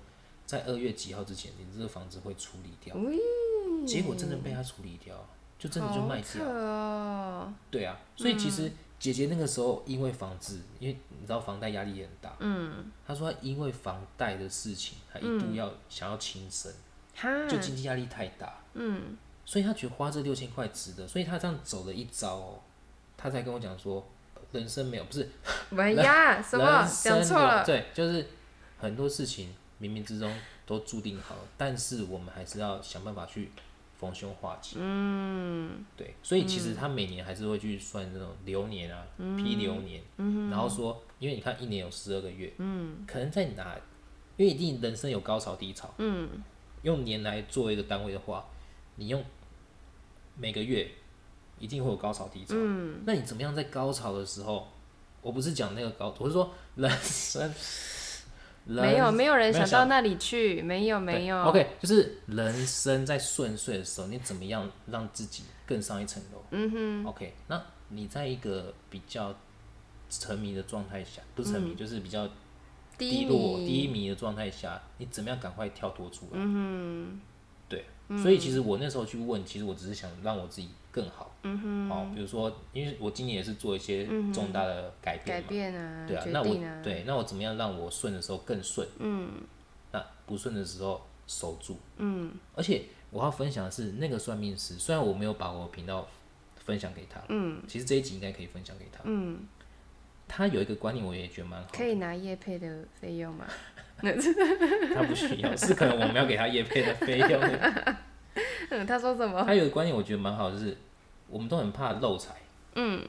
[0.47, 2.97] 在二月几号之前，你这个房子会处理掉，
[3.86, 5.24] 结果真的被他处理掉，
[5.60, 16.72] 就真的就卖好扯掉，哦，对啊，所以其实姐姐那个时候因为房子，因为你知道房贷压力也很大，嗯，她说她因为房贷的事情，她一度要想要轻生，
[17.16, 22.60] 哈，就经济压力太大，嗯，所以她觉得花这六千块值得，所以她这样走了一招哦，
[23.16, 24.08] 她才跟我讲说，
[24.51, 25.30] 人生没有不是
[25.76, 26.88] 哎呀，什么？
[27.03, 27.66] 讲错了？
[27.66, 28.28] 对，就是
[28.80, 30.32] 很多事情冥冥之中
[30.66, 33.51] 都注定好，但是我们还是要想办法去
[33.98, 34.78] 逢凶化吉。
[34.80, 40.02] 嗯，对，所以其实他每年还是会去算这种流年啊、批流年，
[40.50, 43.76] 然后说，因为你看一年有十二个月，嗯，可能在哪，
[44.38, 46.30] 因为一定人生有高潮低潮，嗯，
[46.84, 48.45] 用年来作为一个单位的话，
[48.95, 49.24] 你用
[50.36, 50.89] 每个月
[51.60, 52.54] 一定会有高潮低潮。
[52.58, 54.68] 嗯，那你怎么样在高潮的时候？
[55.20, 57.52] 我不是讲那个高，我是说人生。
[58.68, 61.41] 没有，没有人想到那里去，没有，没有。
[61.43, 66.43] OK，就是人生在顺遂的时候，你怎么样让自己更上一层楼？
[66.51, 67.05] 嗯哼。
[67.05, 69.34] OK，那你在一个比较
[70.09, 72.30] 沉迷的状态下，不是沉迷，就是比较
[72.97, 76.32] 低落、低迷的状态下，你怎么样赶快跳脱出来？
[76.34, 77.22] 嗯哼。
[77.70, 77.86] 对，
[78.22, 80.70] 所以其实我那时候去问，其实我只是想让我自己。
[80.98, 89.30] 更好，嗯哼，哦，比如说，因为我今年也是做一些重大的改变嘛，改变啊，对啊，那我对，那我怎么样让我顺的时候更顺，嗯，
[89.91, 96.08] 那不顺的时候守住，嗯，而且我要分享的是那个算命师，虽然我没有把我频道
[96.56, 99.41] 分享给他，嗯，其实这一集应该可以分享给他，嗯，
[100.28, 103.45] 他有一个观念我也觉得蛮好，可以拿叶配的费用吗？
[104.02, 107.41] 他不需要，是可能我们要给他叶配的费用。
[108.70, 109.43] 嗯，他说什么？
[109.43, 110.76] 他有个观念我觉得蛮好，就是。
[111.30, 112.36] 我们都很怕漏财，
[112.75, 113.07] 嗯，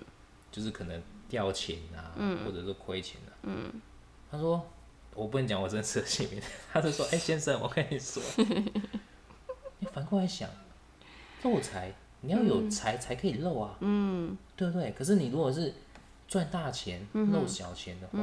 [0.51, 2.13] 就是可能掉钱啊，
[2.45, 3.73] 或者是亏钱啊，嗯。
[4.31, 4.63] 他说
[5.15, 6.41] 我不能讲我真实的姓名，
[6.73, 8.23] 他就说：“哎，先生，我跟你说，
[9.81, 10.49] 你反过来想，
[11.43, 14.93] 漏财，你要有财才可以漏啊，嗯，对不对？
[14.93, 15.73] 可是你如果是
[16.29, 18.19] 赚大钱漏小钱的话，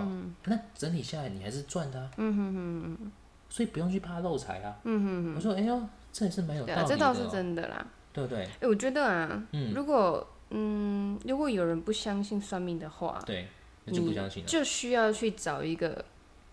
[0.46, 3.12] 那整体下来你还是赚的啊，嗯哼哼哼，
[3.50, 5.36] 所以不用去怕漏财啊，嗯哼哼。
[5.36, 5.82] 我说：哎呦，
[6.14, 7.86] 这也是蛮有道理的，这倒是真的啦。”
[8.16, 8.46] 对不对？
[8.62, 13.50] 哎，我觉得啊，如果嗯，如果有人不相信算命的话，对，
[13.84, 16.06] 那就不相信了，就需要去找一个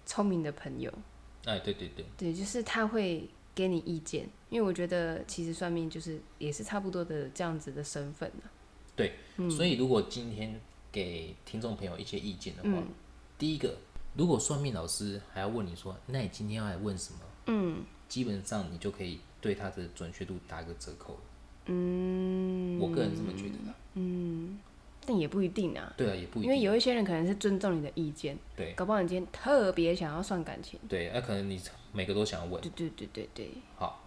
[0.05, 0.93] 聪明的朋友。
[1.45, 8.51] 哎，对对对，对，就是他会给你意见，因为我觉得其实算命就是也是差不多的这样子的身份呢。
[8.97, 9.13] 对，
[9.49, 10.61] 所以如果今天
[10.91, 12.83] 给听众朋友一些意见的话，
[13.39, 13.77] 第一个，
[14.17, 17.21] 如果算命老师还要问你说，那你今天要来问什么？
[17.47, 21.21] 嗯，基本上你就可以对他的准确度打一个折扣了。
[21.67, 23.75] 嗯，我个人这么觉得的。
[23.95, 24.59] 嗯，
[25.07, 25.93] 但也不一定啊。
[25.97, 26.45] 对啊，也不一定。
[26.45, 28.37] 因为有一些人可能是尊重你的意见。
[28.57, 28.73] 对。
[28.75, 30.81] 搞不好你今天特别想要算感情。
[30.89, 31.61] 对，那可能你
[31.93, 32.61] 每个都想要问。
[32.61, 33.51] 对对对对对。
[33.77, 34.03] 好，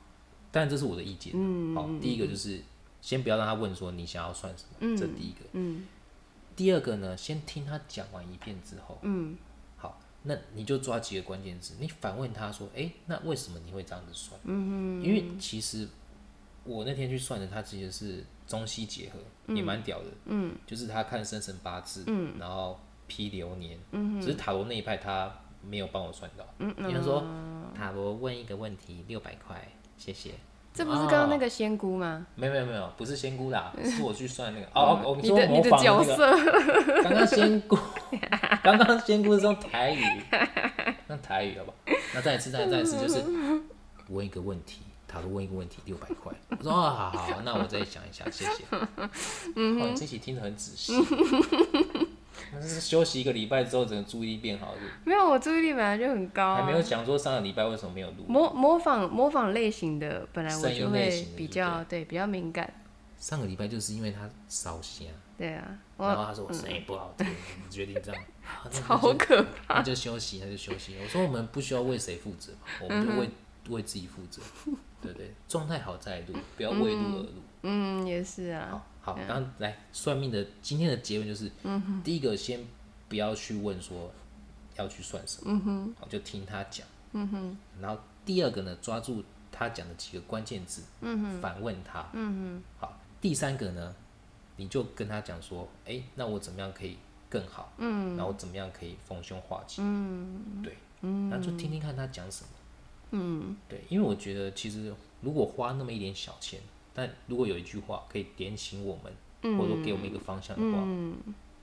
[0.52, 1.34] 但这是我的意见。
[1.36, 1.74] 嗯。
[1.76, 2.60] 好，第一个就是
[3.02, 5.46] 先不要让他问说你想要算什么，这第一个。
[5.54, 5.86] 嗯。
[6.56, 8.98] 第二个呢，先听他讲完一遍之后。
[9.04, 9.38] 嗯。
[9.78, 15.88] 好，那你就抓几个关键字，你反问他说：“哎，那为什么你会这样子算？”嗯因为其实。
[16.66, 20.06] 我那天去算的，他其实是中西结合，也蛮屌的。
[20.26, 26.44] 嗯，就是他看生辰八字，嗯，然后批流年，嗯，只是塔罗那一派他没有帮我算到。
[26.60, 27.24] 嗯嗯，比如说
[27.74, 29.66] 塔罗问一个问题六百块，
[29.98, 30.32] 谢谢。
[30.74, 32.28] 这不是刚刚那个仙姑吗？
[32.36, 34.66] 没有没有没有，不是仙姑啦， 是我去算那个。
[34.74, 37.04] 哦哦，你说模仿那个。
[37.04, 37.78] 刚刚仙姑，
[38.62, 40.04] 刚刚仙姑是用台语，
[41.08, 41.78] 用台语好不好？
[42.14, 43.24] 那再一次，再再一次，就是
[44.10, 44.82] 问一个问题。
[45.08, 46.34] 他说问一个问题，六百块。
[46.50, 48.64] 我说啊，好好，那我再想一下，谢谢。
[49.56, 50.94] 嗯哦，你这期听得很仔细。
[52.52, 54.80] 那是休息一个礼拜之后，整个注意力变好了。
[55.06, 56.56] 没有，我注意力本来就很高。
[56.56, 58.26] 还没有讲说上个礼拜为什么没有录。
[58.28, 62.72] 模模仿模仿类型的，本来我就会比较对比较敏感。
[63.18, 65.08] 上个礼拜就是因为他烧香。
[65.38, 65.80] 对啊。
[65.98, 67.26] 然后他说我声音不好听，
[67.70, 68.22] 决定这样。
[68.84, 69.76] 好可怕。
[69.76, 70.98] 那就休息，那就休息。
[71.02, 73.30] 我说我们不需要为谁负责嘛，我们就为
[73.70, 74.42] 为自己负责。
[75.06, 77.30] 对对，状态好再录，不要为录而录。
[77.64, 78.84] 嗯，也是啊。
[79.02, 81.52] 好，好，然后来算命的今天的结论就是，
[82.04, 82.60] 第一个先
[83.08, 84.12] 不要去问说
[84.78, 86.86] 要去算什么，嗯好就听他讲。
[87.14, 87.58] 嗯哼。
[87.80, 92.08] 然后第二个呢，抓住他讲的几个关键字，嗯哼反问他。
[92.14, 92.64] 嗯哼。
[92.80, 93.96] 好，第三个呢，
[94.58, 96.98] 你就跟他讲说，哎，那我怎么样可以
[97.30, 97.72] 更好？
[97.78, 98.18] 嗯。
[98.18, 99.82] 然后怎么样可以逢凶化吉？
[99.82, 100.62] 嗯。
[100.64, 100.78] 对。
[101.02, 101.30] 嗯。
[101.30, 102.50] 那就听听看他讲什么。
[103.16, 106.60] 嗯，对，因为我觉得其实如果花那么一点小钱，
[106.94, 111.16] 但如果有一句话可以点醒我们，或者说给我们一个方向的话，嗯，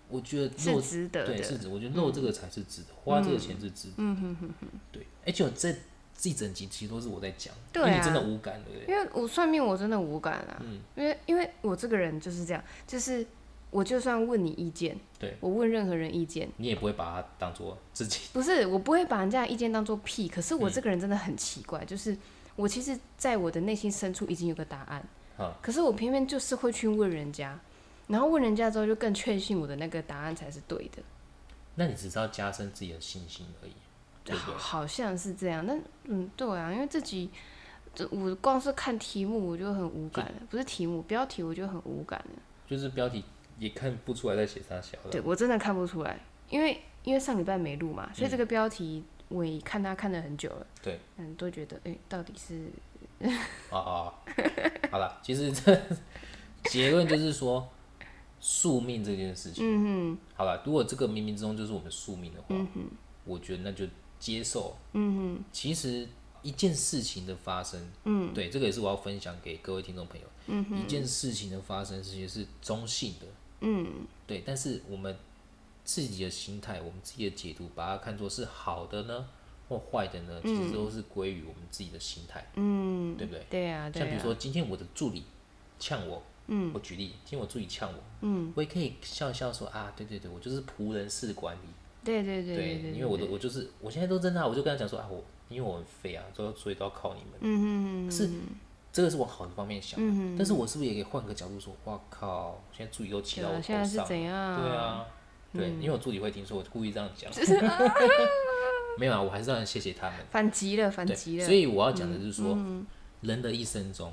[0.08, 1.68] 我觉得是值得对，是值。
[1.68, 3.94] 我觉得漏这个才是值得，花这个钱是值得。
[3.98, 5.06] 嗯哼哼哼，对。
[5.26, 5.72] 而且这
[6.16, 8.94] 这一整集其实都是我在讲，因为你真的无感，对不对？
[8.94, 13.26] 因为我算命我真的无感啊，嗯，因为因为我这个人就是这样，就是。
[13.72, 18.20] 我就算问你意见，对我问任何人意见，你也不会把它当做自己。
[18.32, 20.28] 不是，我不会把人家的意见当做屁。
[20.28, 22.14] 可是我这个人真的很奇怪，就是
[22.54, 25.02] 我其实在我的内心深处已经有个答案，
[25.62, 27.58] 可是我偏偏就是会去问人家，
[28.08, 31.02] 然后问人家之后就更确信我的那个答案才是对的。
[31.74, 33.72] 那你只是要加深自己的信心而已，
[34.22, 34.54] 对对？
[34.54, 37.30] 好像是这样，那嗯，对啊，因为自己，
[37.94, 43.24] 这我光是看题目我就很无感了，不是题目标题我就很无感了，就是标题。
[43.62, 44.98] 也看不出来在写啥小。
[45.10, 46.18] 对我真的看不出来，
[46.50, 50.66] 因为因为上礼拜没录嘛，所以这个标题我也看他看了很久了。
[50.82, 52.66] 对，嗯，都觉得哎，到底是
[53.70, 54.12] 啊啊，
[54.90, 55.80] 好了，其实这
[56.64, 57.68] 结论就是说，
[58.40, 62.82] 宿命这件事情，嗯哼，好了，如果这个冥冥之中就是我们宿命的话，嗯哼，
[63.24, 63.86] 我觉得那就
[64.18, 66.08] 接受，嗯哼，其实
[66.42, 73.26] 一件事情的发生，嗯，对，这个也是我要分享给各位听众朋友，嗯哼，一件事情的发生，其实是中性的，
[73.62, 75.16] 嗯，对，但是我们
[75.84, 79.26] 自己的心态，我们自己的解读，把它看作是好的呢。
[79.68, 83.46] 或坏的呢，其实都是归于我们自己的心态，嗯，对不对？
[83.48, 85.22] 对啊，像比如说今天我的助理
[85.78, 91.68] 呛我，嗯，我举例，今天我助理呛我，嗯，我也可以笑笑说啊，对对对，我就是仆人式管理，
[92.04, 98.28] 对对对对，因为我的我就是我现在都真的，我就跟他讲说啊，我因为我很废啊，所以所以都要靠你们，嗯嗯是
[98.92, 105.06] 这个是往好的方面想，嗯但是我是不是也可以换个角度说，哇靠，现在助理都骑到我头上，对啊，
[105.52, 107.32] 对，因为我助理会听说，我故意这样讲。
[108.98, 110.18] 没有啊，我还是要谢谢他们。
[110.30, 111.46] 反击了，反击了。
[111.46, 112.58] 所以我要讲的是说，
[113.22, 114.12] 人的一生中，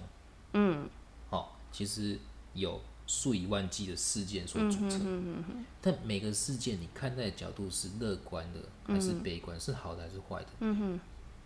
[0.54, 0.88] 嗯，
[1.30, 2.18] 好，其实
[2.54, 5.44] 有数以万计的事件所组成。
[5.82, 11.00] 但每个事件你看待的角度是乐观的还是悲观，是好的还是坏的，嗯哼，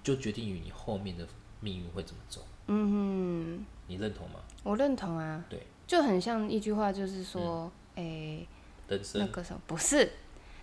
[0.04, 1.28] 就决定于你后面的
[1.60, 2.46] 命运会怎么走。
[2.68, 4.40] 嗯哼，你认同吗？
[4.64, 5.44] 我认同啊。
[5.50, 8.46] 对，就很像一句话，就是说，哎，
[8.88, 10.12] 那个什么不是，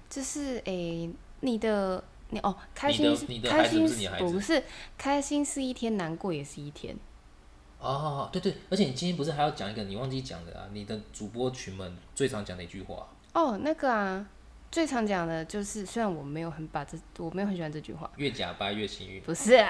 [0.08, 1.08] 就是哎，
[1.40, 2.02] 你的。
[2.32, 3.82] 你哦，开心是开心
[4.20, 4.62] 不是
[4.96, 6.96] 开心是一天，难过也是一天。
[7.80, 10.68] 哦，对对，而且你今天不是还要讲一个你忘记讲的啊？
[10.72, 13.08] 你的主播群们最常讲的一句话。
[13.32, 14.24] 哦，那个啊，
[14.70, 18.08] 最常讲的就是，虽然我没有很把这，我没有很喜欢这句话。
[18.14, 19.20] 越假掰越幸运。
[19.22, 19.66] 不是，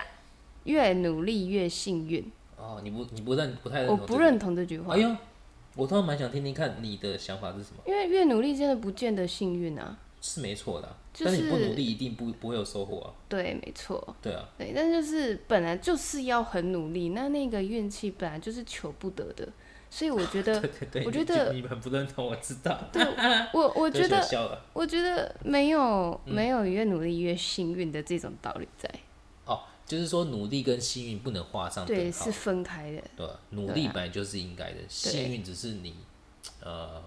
[0.64, 2.30] 越努力越幸运。
[2.56, 3.98] 哦，你不你不认不太认同？
[4.00, 4.94] 我不认同这句话。
[4.94, 5.16] 哎呦，
[5.76, 7.82] 我突然蛮想听听看你的想法是什么？
[7.86, 9.96] 因为越努力真的不见得幸运啊。
[10.22, 13.11] 是没错的，但是你不努力一定不不会有收获啊。
[13.26, 14.14] 对，没错。
[14.20, 14.46] 对啊。
[14.58, 19.48] 对，但就是本来就是要很努力，那那个运气本来就是求不得的，
[19.88, 20.62] 所以我觉得，
[21.06, 22.78] 我觉得你们不认同，我知道。
[22.92, 23.02] 对，
[23.54, 24.22] 我我觉得，
[24.74, 28.90] 我觉得没有没有越努力越幸运的这种道理在。
[29.91, 33.03] 哦，就是说努力跟幸运不能画上对，是分开的。
[33.16, 35.95] 对，努力本来就是应该的，幸运只是你，
[36.62, 37.03] 呃，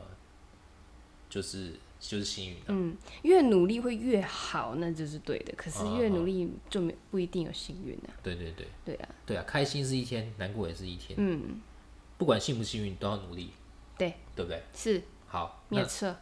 [1.29, 1.79] 就是。
[2.05, 2.57] 就是幸运。
[2.67, 5.53] 嗯，越努力会越好，那就是对的。
[5.55, 8.11] 可是越努力就没不一定有幸运啊。
[8.21, 8.67] 对对对。
[8.83, 9.09] 对啊。
[9.25, 11.15] 对啊，开心是一天，难过也是一天。
[11.17, 11.61] 嗯。
[12.17, 13.51] 不管幸不幸运，都要努力。
[13.97, 14.15] 对。
[14.35, 14.61] 对不对？
[14.75, 15.01] 是。
[15.27, 15.63] 好。
[15.69, 16.13] 没错。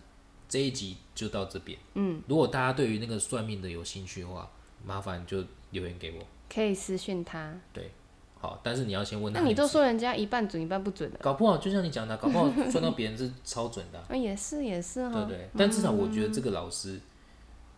[0.47, 1.75] 这一集就到这边。
[1.95, 2.21] 嗯。
[2.27, 4.51] 如果大家对于那个算命的有兴趣的话，
[4.85, 6.23] 麻烦就留言给我。
[6.51, 7.53] 可以私讯他。
[7.71, 7.91] 对。
[8.39, 9.39] 好，但是你要先问他。
[9.39, 13.99] 那你都说人家一半准一半不准的，搞不好就像你讲的，搞不好算到别人是超准的。
[13.99, 15.25] 啊， 也是也是哈。
[15.25, 16.99] 对对，但至少我觉得这个老师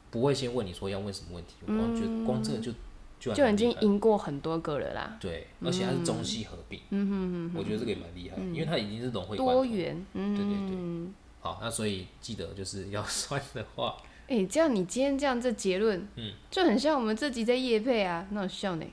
[0.09, 2.71] 不会先问你说要问什么问题，我觉得光这个就
[3.19, 5.17] 就就已经赢过很多个了啦。
[5.19, 6.79] 对，而且他是中西合并。
[6.91, 10.05] 嗯哼哼，我觉得这个也蛮厉害，因为他已经是融会多元。
[10.13, 11.11] 对对对。
[11.41, 13.97] 好，那所以记得就是要 算的话，
[14.27, 18.85] 哎，这样你今天这样这结论，嗯，就很像我们这集在夜配啊，那好笑呢。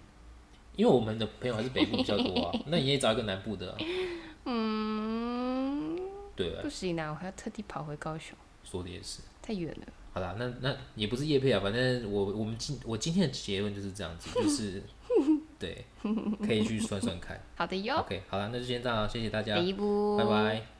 [0.77, 3.77] 因为我们的朋友还是北部比较多啊， 那你也找一个南部的。
[4.47, 5.99] 嗯，
[6.35, 6.63] 对啊。
[6.63, 8.37] 不行啊，我还要特地跑回高雄。
[8.65, 9.21] 说的也是。
[9.43, 9.87] 太远了。
[10.13, 14.83] 好啦，那那也不是夜配啊，反正我我们今我今天的结论就是这样子， 就是
[15.59, 15.85] 对，
[16.47, 17.41] 可以去算算看。
[17.57, 17.97] 好的哟。
[17.99, 20.80] OK，好了，那就先这样，谢谢大家，拜拜。